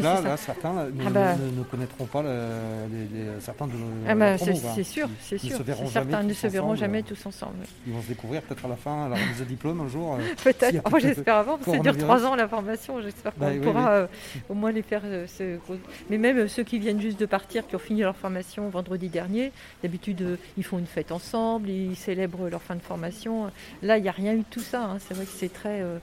là, 0.03 0.37
certains 0.37 0.73
ne, 0.73 0.91
ah 1.07 1.11
bah. 1.11 1.35
ne, 1.37 1.63
connaîtront 1.63 2.07
pas 2.07 2.23
les, 2.23 3.41
certains 3.41 3.67
de 3.69 3.73
ah 4.09 4.15
bah, 4.15 4.39
C'est 4.39 4.85
sûr, 4.85 5.09
c'est 5.21 5.39
sûr. 5.39 5.59
Certains 5.91 6.23
ne 6.23 6.33
se 6.33 6.47
verront 6.49 6.75
jamais 6.75 7.03
tous 7.03 7.25
ensemble. 7.27 7.65
Ils 7.87 7.93
vont 7.93 8.03
se 8.03 8.09
découvrir 8.09 8.43
peut-être 8.43 8.65
à 8.65 8.69
la 8.69 8.77
fin, 8.77 9.07
à 9.07 9.09
la 9.09 9.17
remise 9.17 9.39
de 9.39 9.45
diplôme 9.45 9.81
un 9.81 9.89
jour. 9.89 10.15
Euh, 10.15 10.35
peut-être, 10.45 10.83
oh, 10.93 10.99
j'espère 10.99 11.37
avant, 11.37 11.59
parce 11.59 11.67
que 11.67 11.77
ça 11.77 11.79
dure 11.79 11.97
3 11.97 12.27
ans 12.27 12.35
la 12.35 12.49
formation, 12.49 13.01
j'espère 13.01 13.35
qu'on 13.35 13.41
bah 13.41 13.53
pourra 13.63 13.91
euh, 13.93 14.07
au 14.49 14.55
moins 14.55 14.73
les 14.73 14.83
faire. 14.83 15.03
Euh, 15.05 15.27
mais 16.11 16.19
même 16.19 16.49
ceux 16.49 16.65
qui 16.65 16.79
viennent 16.79 17.01
juste 17.01 17.21
de 17.21 17.27
partir, 17.27 17.67
qui 17.67 17.77
ont 17.77 17.81
fini 17.81 18.01
leur 18.01 18.17
formation 18.17 18.69
vendredi 18.69 19.09
dernier, 19.09 19.53
d'habitude, 19.83 20.39
ils 20.57 20.65
font 20.65 20.79
une 20.79 20.87
fête 20.87 21.13
ensemble, 21.13 21.69
ils 21.69 21.97
célèbrent 21.97 22.32
leur 22.51 22.63
fin 22.63 22.77
de 22.77 22.81
formation. 22.81 23.51
Là, 23.83 23.99
il 23.99 24.03
n'y 24.03 24.09
a 24.09 24.13
rien 24.13 24.35
eu 24.35 24.39
de 24.39 24.51
tout 24.51 24.61
ça. 24.61 24.85
Hein. 24.85 24.99
C'est 24.99 25.15
vrai 25.15 25.25
que 25.25 25.33
c'est 25.33 25.53
très. 25.53 25.81
Euh, 25.83 25.99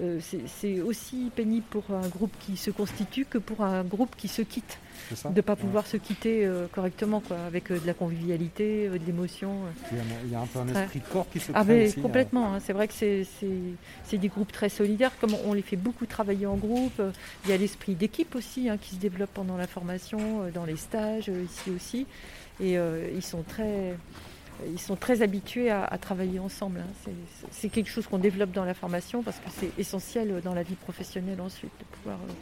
euh, 0.00 0.18
c'est 0.46 0.80
aussi 0.80 1.30
pénible 1.34 1.66
pour 1.70 1.84
un 1.90 2.08
groupe 2.08 2.34
qui 2.40 2.56
se 2.56 2.70
constitue 2.70 3.24
que 3.24 3.38
pour 3.38 3.62
un 3.62 3.84
groupe 3.84 4.16
qui 4.16 4.26
se 4.26 4.42
quitte. 4.42 4.78
de 5.24 5.28
ne 5.36 5.40
pas 5.40 5.54
pouvoir 5.54 5.86
se 5.86 5.96
quitter 5.96 6.44
euh, 6.44 6.66
correctement, 6.72 7.20
quoi, 7.20 7.36
avec 7.46 7.70
de 7.70 7.86
la 7.86 7.94
convivialité, 7.94 8.88
de 8.88 9.06
l'émotion. 9.06 9.60
Il, 9.92 10.32
y 10.32 10.34
a 10.34 10.40
un 10.40 10.46
peu 10.46 10.58
un 10.58 10.68
esprit 10.68 11.00
de 11.00 11.04
corps 11.04 11.28
qui 11.30 11.38
se 11.38 11.52
ah 11.54 11.62
aussi, 11.62 12.00
Complètement. 12.00 12.54
Hein. 12.54 12.60
C'est 12.60 12.72
vrai 12.72 12.88
que 12.88 12.94
c'est 12.94 14.18
des 14.18 14.28
groupes 14.28 14.52
très 14.52 14.68
solidaires. 14.68 15.12
Comme 15.20 15.34
on 15.46 15.52
les 15.52 15.62
fait 15.62 15.76
beaucoup 15.76 16.06
travailler 16.06 16.46
en 16.46 16.56
groupe, 16.56 17.00
il 17.44 17.50
y 17.50 17.52
a 17.52 17.56
l'esprit 17.56 17.94
d'équipe 17.94 18.34
aussi 18.34 18.68
hein, 18.68 18.78
qui 18.78 18.96
se 18.96 19.00
développe 19.00 19.30
pendant 19.32 19.56
la 19.56 19.66
formation, 19.66 20.50
dans 20.52 20.64
les 20.64 20.76
stages, 20.76 21.28
ici 21.28 21.70
aussi. 21.70 22.06
Et 22.60 22.76
ils 23.14 23.22
sont 23.22 23.42
très 23.42 23.94
ils 24.66 24.80
sont 24.80 24.96
très 24.96 25.22
habitués 25.22 25.70
à, 25.70 25.96
travailler 25.98 26.38
ensemble. 26.38 26.80
Hein. 26.80 27.10
C'est 27.50 27.68
quelque 27.68 27.90
chose 27.90 28.06
qu'on 28.06 28.18
développe 28.18 28.52
dans 28.52 28.64
la 28.64 28.74
formation 28.74 29.22
parce 29.22 29.38
que 29.38 29.50
c'est 29.58 29.70
essentiel 29.78 30.40
dans 30.42 30.54
la 30.54 30.62
vie 30.62 30.76
professionnelle 30.76 31.40
ensuite, 31.40 31.72
de 31.78 31.84
pouvoir 31.96 32.18
euh, 32.18 32.32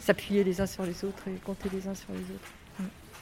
s'appuyer 0.00 0.44
les 0.44 0.60
uns 0.60 0.66
sur 0.66 0.84
les 0.84 1.04
autres 1.04 1.28
et 1.28 1.38
compter 1.44 1.68
les 1.72 1.86
uns 1.86 1.94
sur 1.94 2.12
les 2.12 2.20
autres. 2.34 2.63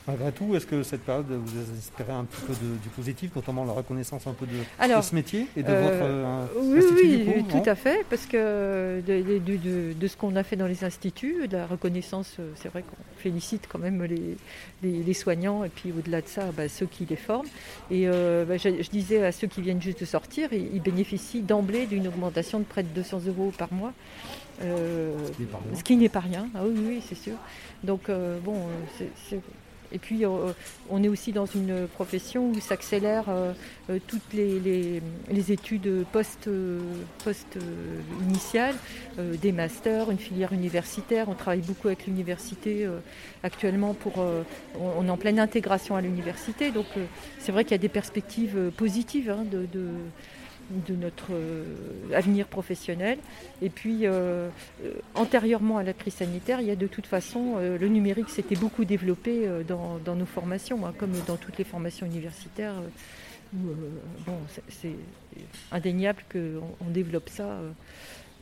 Malgré 0.08 0.32
tout, 0.32 0.56
est-ce 0.56 0.66
que 0.66 0.82
cette 0.82 1.02
période 1.02 1.26
vous 1.28 1.58
a 1.58 1.78
inspiré 1.78 2.12
un 2.12 2.24
petit 2.24 2.40
peu 2.40 2.52
de, 2.54 2.76
du 2.82 2.88
positif, 2.88 3.30
notamment 3.36 3.64
la 3.64 3.72
reconnaissance 3.72 4.26
un 4.26 4.32
peu 4.32 4.46
de, 4.46 5.00
ce 5.00 5.14
métier 5.14 5.46
et 5.56 5.62
de 5.62 5.68
euh, 5.68 5.82
votre 5.82 6.02
euh, 6.02 6.46
oui, 6.60 6.78
institut 6.78 7.32
Oui, 7.36 7.44
tout 7.44 7.70
à 7.70 7.76
fait, 7.76 8.04
parce 8.10 8.26
que 8.26 9.00
de, 9.00 10.08
ce 10.08 10.16
qu'on 10.16 10.34
a 10.34 10.42
fait 10.42 10.56
dans 10.56 10.66
les 10.66 10.82
instituts, 10.82 11.46
de 11.46 11.56
la 11.56 11.66
reconnaissance, 11.66 12.34
euh, 12.40 12.50
c'est 12.56 12.68
vrai 12.68 12.82
qu'on 12.82 12.96
félicite 13.18 13.68
quand 13.68 13.78
même 13.78 14.02
les, 14.02 14.36
les, 14.82 15.14
soignants 15.14 15.62
et 15.62 15.68
puis 15.68 15.92
au-delà 15.96 16.20
de 16.20 16.26
ça, 16.26 16.50
bah, 16.50 16.68
ceux 16.68 16.86
qui 16.86 17.06
les 17.08 17.14
forment. 17.14 17.46
Et 17.92 18.06
bah, 18.06 18.56
je, 18.56 18.90
disais 18.90 19.24
à 19.24 19.30
ceux 19.30 19.46
qui 19.46 19.62
viennent 19.62 19.82
juste 19.82 20.00
de 20.00 20.04
sortir, 20.04 20.52
ils, 20.52 20.82
bénéficient 20.82 21.42
d'emblée 21.42 21.86
d'une 21.86 22.08
augmentation 22.08 22.58
de 22.58 22.64
près 22.64 22.82
de 22.82 22.88
200 22.88 23.20
euros 23.28 23.52
par 23.56 23.72
mois. 23.72 23.92
ce 24.60 25.82
qui 25.84 25.96
n'est 25.96 26.08
pas 26.08 26.20
rien, 26.20 26.48
ah 26.56 26.62
oui, 26.64 26.74
oui, 26.76 27.02
c'est 27.08 27.14
sûr. 27.14 27.36
Donc, 27.84 28.10
bon, 28.44 28.56
c'est 28.98 29.40
et 29.92 29.98
puis, 29.98 30.24
euh, 30.24 30.52
on 30.90 31.02
est 31.02 31.08
aussi 31.08 31.32
dans 31.32 31.46
une 31.46 31.86
profession 31.86 32.48
où 32.48 32.58
s'accélèrent 32.60 33.28
euh, 33.28 33.52
euh, 33.90 33.98
toutes 34.06 34.32
les, 34.32 35.02
études 35.52 36.06
post-initiales, 36.12 38.76
des 39.18 39.52
masters, 39.52 40.10
une 40.10 40.18
filière 40.18 40.52
universitaire. 40.52 41.28
On 41.28 41.34
travaille 41.34 41.60
beaucoup 41.60 41.88
avec 41.88 42.06
l'université 42.06 42.88
actuellement 43.42 43.92
pour. 43.92 44.24
on 44.78 45.06
est 45.06 45.10
en 45.10 45.16
pleine 45.16 45.40
intégration 45.40 45.96
à 45.96 46.00
l'université, 46.00 46.70
donc 46.70 46.86
c'est 47.38 47.50
vrai 47.50 47.64
qu'il 47.64 47.72
y 47.72 47.74
a 47.74 47.78
des 47.78 47.88
perspectives 47.88 48.70
positives 48.76 49.30
hein, 49.30 49.44
de 49.50 49.66
notre 50.88 51.32
euh, 51.32 51.64
avenir 52.14 52.46
professionnel. 52.46 53.18
Et 53.60 53.70
puis, 53.70 54.06
euh, 54.06 54.48
euh, 54.84 54.92
antérieurement 55.14 55.78
à 55.78 55.82
la 55.82 55.92
crise 55.92 56.14
sanitaire, 56.14 56.60
il 56.60 56.66
y 56.66 56.70
a 56.70 56.76
de 56.76 56.86
toute 56.86 57.06
façon, 57.06 57.56
le 57.58 57.88
numérique 57.88 58.28
s'était 58.28 58.56
beaucoup 58.56 58.84
développé 58.84 59.48
dans, 59.66 60.00
nos 60.14 60.26
formations, 60.26 60.86
hein, 60.86 60.94
comme 60.96 61.12
dans 61.26 61.36
toutes 61.36 61.58
les 61.58 61.64
formations 61.64 62.06
universitaires. 62.06 62.74
bon, 63.52 64.36
c'est 64.68 64.96
indéniable 65.70 66.22
qu'on 66.30 66.90
développe 66.90 67.28
ça. 67.28 67.60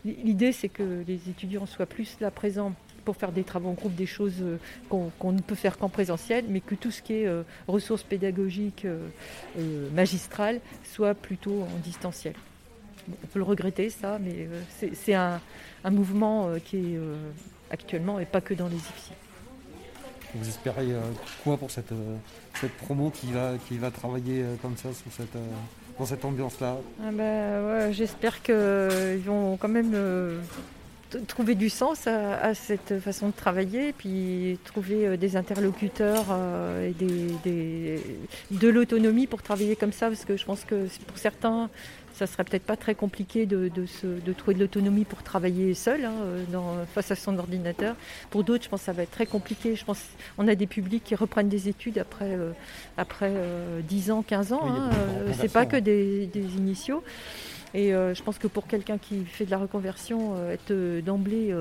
L'idée, 0.04 0.52
c'est 0.52 0.68
que 0.68 1.04
les 1.06 1.28
étudiants 1.28 1.66
soient 1.66 1.86
plus 1.86 2.16
là 2.20 2.30
présents 2.30 2.72
pour 3.04 3.16
faire 3.16 3.32
des 3.32 3.44
travaux 3.44 3.70
en 3.70 3.72
groupe, 3.72 3.94
des 3.94 4.06
choses 4.06 4.40
euh, 4.40 4.58
qu'on 4.88 5.32
ne 5.32 5.40
peut 5.40 5.54
faire 5.54 5.78
qu'en 5.78 5.88
présentiel, 5.88 6.44
mais 6.48 6.60
que 6.60 6.74
tout 6.74 6.90
ce 6.90 7.02
qui 7.02 7.14
est 7.14 7.26
euh, 7.26 7.42
ressources 7.68 8.02
pédagogiques 8.02 8.84
euh, 8.84 9.90
magistrales 9.92 10.60
soit 10.84 11.14
plutôt 11.14 11.62
en 11.62 11.78
distanciel. 11.82 12.34
on 13.08 13.26
peut 13.26 13.38
le 13.38 13.44
regretter, 13.44 13.90
ça, 13.90 14.18
mais 14.18 14.48
c'est 14.94 15.14
un, 15.14 15.40
mouvement 15.90 16.50
qui 16.64 16.76
est 16.76 16.98
actuellement 17.70 18.18
et 18.18 18.26
pas 18.26 18.40
que 18.40 18.54
dans 18.54 18.68
les 18.68 18.76
IFSI. 18.76 19.12
Vous 20.34 20.48
espérez 20.48 20.88
quoi 21.42 21.56
pour 21.56 21.70
cette, 21.70 21.92
cette 22.54 22.72
promo 22.72 23.10
qui 23.10 23.32
va, 23.32 23.54
qui 23.66 23.78
va 23.78 23.90
travailler 23.90 24.44
comme 24.62 24.76
ça 24.76 24.90
sous 24.92 25.10
cette, 25.10 25.36
dans 25.98 26.06
cette 26.06 26.24
ambiance-là? 26.24 26.76
Ah 27.02 27.10
ben, 27.12 27.90
J'espère 27.92 28.42
qu'ils 28.42 29.24
vont 29.24 29.56
quand 29.56 29.68
même 29.68 29.94
trouver 31.26 31.54
du 31.54 31.70
sens 31.70 32.06
à, 32.06 32.54
cette 32.54 32.98
façon 33.00 33.28
de 33.28 33.32
travailler, 33.32 33.92
puis 33.92 34.58
trouver 34.64 35.06
euh, 35.06 35.16
des 35.16 35.36
interlocuteurs 35.36 36.26
euh, 36.30 36.88
et 36.88 36.94
des, 37.44 38.00
de 38.50 38.68
l'autonomie 38.68 39.26
pour 39.26 39.42
travailler 39.42 39.76
comme 39.76 39.92
ça, 39.92 40.08
parce 40.08 40.24
que 40.24 40.36
je 40.36 40.44
pense 40.44 40.64
que 40.64 40.86
pour 41.06 41.18
certains, 41.18 41.68
ça 42.14 42.26
serait 42.26 42.44
peut-être 42.44 42.64
pas 42.64 42.76
très 42.76 42.94
compliqué 42.94 43.46
de, 43.46 43.68
de, 43.68 44.32
trouver 44.32 44.54
de 44.54 44.60
l'autonomie 44.60 45.04
pour 45.04 45.22
travailler 45.22 45.72
seul 45.74 46.04
hein, 46.04 46.12
dans, 46.52 46.84
face 46.94 47.10
à 47.10 47.16
son 47.16 47.38
ordinateur. 47.38 47.96
Pour 48.30 48.44
d'autres, 48.44 48.64
je 48.64 48.68
pense 48.68 48.80
que 48.80 48.86
ça 48.86 48.92
va 48.92 49.04
être 49.04 49.10
très 49.10 49.26
compliqué. 49.26 49.74
Je 49.74 49.84
pense 49.84 50.02
on 50.36 50.46
a 50.46 50.54
des 50.54 50.66
publics 50.66 51.04
qui 51.04 51.14
reprennent 51.14 51.48
des 51.48 51.68
études 51.68 51.98
après, 51.98 52.34
euh, 52.34 52.52
après 52.96 53.32
10 53.88 54.10
ans, 54.10 54.22
15 54.22 54.52
ans. 54.52 54.62
Hein, 54.66 54.90
c'est 55.40 55.52
pas 55.52 55.66
que 55.66 55.76
des, 55.76 56.26
des 56.26 56.56
initiaux. 56.56 57.02
Et 57.72 57.94
euh, 57.94 58.14
je 58.14 58.22
pense 58.22 58.38
que 58.38 58.48
pour 58.48 58.66
quelqu'un 58.66 58.98
qui 58.98 59.24
fait 59.24 59.44
de 59.46 59.50
la 59.50 59.58
reconversion, 59.58 60.34
euh, 60.36 60.54
être 60.54 60.72
euh, 60.72 61.00
d'emblée 61.02 61.54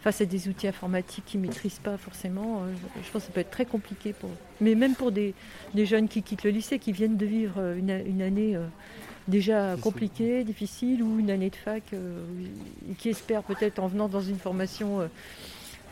face 0.00 0.20
à 0.20 0.24
des 0.24 0.48
outils 0.48 0.66
informatiques 0.66 1.24
qu'il 1.26 1.40
ne 1.40 1.46
maîtrise 1.46 1.78
pas 1.78 1.96
forcément, 1.96 2.62
je 3.02 3.10
pense 3.10 3.22
que 3.22 3.28
ça 3.28 3.32
peut 3.32 3.40
être 3.40 3.50
très 3.50 3.64
compliqué. 3.64 4.12
Pour... 4.12 4.30
Mais 4.60 4.74
même 4.74 4.94
pour 4.94 5.12
des, 5.12 5.34
jeunes 5.76 6.08
qui 6.08 6.22
quittent 6.22 6.44
le 6.44 6.50
lycée, 6.50 6.78
qui 6.78 6.92
viennent 6.92 7.16
de 7.16 7.26
vivre 7.26 7.74
une, 7.76 7.90
année 8.22 8.58
déjà 9.28 9.76
compliquée, 9.80 10.44
difficile, 10.44 11.02
ou 11.02 11.18
une 11.18 11.30
année 11.30 11.50
de 11.50 11.56
fac, 11.56 11.82
et 11.92 12.94
qui 12.94 13.08
espèrent 13.08 13.42
peut-être 13.42 13.78
en 13.78 13.86
venant 13.86 14.08
dans 14.08 14.20
une 14.20 14.38
formation 14.38 15.08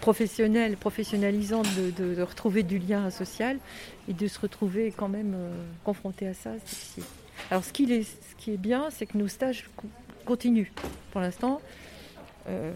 professionnelle, 0.00 0.76
professionnalisante, 0.76 1.68
de, 1.96 2.22
retrouver 2.22 2.62
du 2.62 2.78
lien 2.78 3.10
social 3.10 3.58
et 4.08 4.12
de 4.12 4.26
se 4.26 4.40
retrouver 4.40 4.92
quand 4.96 5.08
même 5.08 5.36
confronté 5.84 6.26
à 6.26 6.34
ça, 6.34 6.50
c'est 6.64 6.70
difficile. 6.70 7.04
Alors 7.50 7.64
ce 7.64 7.72
qui 7.72 7.90
est, 7.92 8.02
ce 8.02 8.29
qui 8.40 8.52
est 8.52 8.56
bien, 8.56 8.88
c'est 8.90 9.06
que 9.06 9.16
nos 9.16 9.28
stages 9.28 9.68
continuent 10.24 10.72
pour 11.12 11.20
l'instant. 11.20 11.60
euh, 12.48 12.72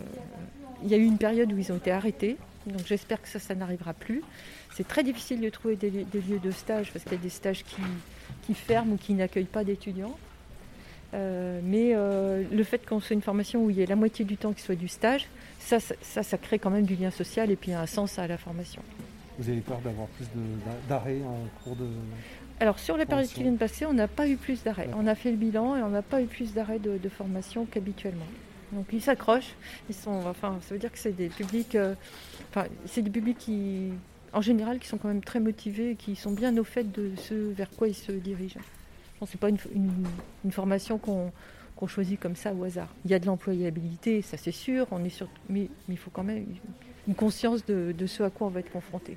il 0.83 0.91
y 0.91 0.95
a 0.95 0.99
eu 0.99 1.05
une 1.05 1.19
période 1.19 1.53
où 1.53 1.59
ils 1.59 1.73
ont 1.73 1.77
été 1.77 1.91
arrêtés, 1.91 2.37
donc 2.67 2.87
j'espère 2.87 3.21
que 3.21 3.29
ça, 3.29 3.39
ça 3.39 3.55
n'arrivera 3.55 3.95
plus. 3.95 4.23
C'est 4.75 4.87
très 4.87 5.03
difficile 5.03 5.41
de 5.41 5.49
trouver 5.49 5.77
des, 5.77 5.91
lieux 5.91 6.41
de 6.43 6.51
stage 6.51 6.93
parce 6.93 7.05
qu'il 7.05 7.13
y 7.13 7.21
a 7.21 7.23
des 7.23 7.31
stages 7.31 7.65
qui, 7.65 8.55
ferment 8.55 8.95
ou 8.95 8.97
qui 8.97 9.15
n'accueillent 9.15 9.45
pas 9.45 9.65
d'étudiants. 9.65 10.17
Euh, 11.15 11.61
mais 11.63 11.93
euh, 11.95 12.43
le 12.51 12.65
fait 12.65 12.85
qu'on 12.85 12.99
soit 12.99 13.15
une 13.15 13.23
formation 13.23 13.65
où 13.65 13.71
il 13.71 13.77
y 13.77 13.83
ait 13.83 13.87
la 13.87 13.95
moitié 13.95 14.25
du 14.25 14.37
temps 14.37 14.53
qui 14.53 14.63
soit 14.63 14.75
du 14.75 14.89
stage, 14.89 15.29
ça, 15.61 15.79
ça, 15.79 16.23
ça, 16.23 16.39
crée 16.39 16.59
quand 16.59 16.71
même 16.71 16.85
du 16.85 16.97
lien 16.97 17.13
social 17.13 17.51
et 17.51 17.57
puis 17.57 17.73
un 17.73 17.87
sens 17.87 18.19
à 18.19 18.27
la 18.27 18.37
formation. 18.37 18.83
Vous 19.39 19.49
avez 19.49 19.61
peur 19.61 19.79
d'avoir 19.79 20.09
plus 20.09 20.27
d'arrêts 20.89 21.23
en 21.25 21.63
cours 21.63 21.77
de... 21.77 21.87
Alors 22.61 22.79
sur 22.79 22.97
les 22.97 23.05
périodes 23.05 23.29
qui 23.29 23.43
viennent 23.43 23.55
de 23.55 23.59
passer, 23.59 23.85
on 23.85 23.93
n'a 23.93 24.09
pas 24.09 24.29
eu 24.29 24.37
plus 24.37 24.63
d'arrêts. 24.63 24.89
On 24.97 25.07
a 25.07 25.15
fait 25.15 25.31
le 25.31 25.37
bilan 25.37 25.77
et 25.77 25.83
on 25.83 25.89
n'a 25.89 26.03
pas 26.03 26.23
eu 26.23 26.27
plus 26.27 26.55
d'arrêts 26.55 26.79
de, 26.79 27.09
formation 27.09 27.67
qu'habituellement. 27.67 28.27
Donc 28.73 28.87
ils 28.93 29.03
s'accrochent. 29.03 29.55
Ils 29.89 29.95
sont, 29.95 30.23
enfin, 30.27 30.59
ça 30.63 30.75
veut 30.75 30.81
dire 30.81 30.93
que 30.93 30.99
c'est 30.99 31.13
des 31.13 31.29
publics, 31.29 31.75
euh, 31.75 31.95
enfin, 32.51 32.67
c'est 32.87 33.03
des 33.03 33.11
publics 33.11 33.39
qui, 33.39 33.91
en 34.33 34.41
général, 34.41 34.79
qui 34.79 34.89
sont 34.89 34.99
quand 34.99 35.09
même 35.09 35.23
très 35.23 35.41
motivés 35.41 35.91
et 35.91 35.95
qui 35.97 36.17
sont 36.17 36.33
bien 36.33 36.57
au 36.57 36.65
fait 36.65 36.91
de 36.91 37.13
ce 37.17 37.35
vers 37.35 37.71
quoi 37.71 37.89
ils 37.89 37.95
se 37.95 38.13
dirigent. 38.13 38.61
Ce 39.25 39.33
n'est 39.33 39.41
pas 39.41 39.49
une, 39.49 40.51
formation 40.51 40.99
qu'on 40.99 41.33
choisit 41.87 42.21
comme 42.21 42.37
ça 42.37 42.53
au 42.53 42.65
hasard. 42.65 42.89
Il 43.05 43.11
y 43.11 43.15
a 43.15 43.19
de 43.19 43.27
l'employabilité, 43.27 44.23
ça 44.23 44.37
c'est 44.37 44.53
sûr, 44.53 44.87
on 44.91 45.03
est 45.05 45.09
sur, 45.09 45.29
mais, 45.49 45.69
il 45.89 45.97
faut 45.97 46.11
quand 46.11 46.25
même 46.25 46.45
une 47.09 47.15
conscience 47.15 47.65
de, 47.65 47.95
de 47.97 48.07
ce 48.07 48.23
à 48.23 48.31
quoi 48.31 48.49
on 48.49 48.51
va 48.51 48.61
être 48.61 48.71
confronté. 48.71 49.17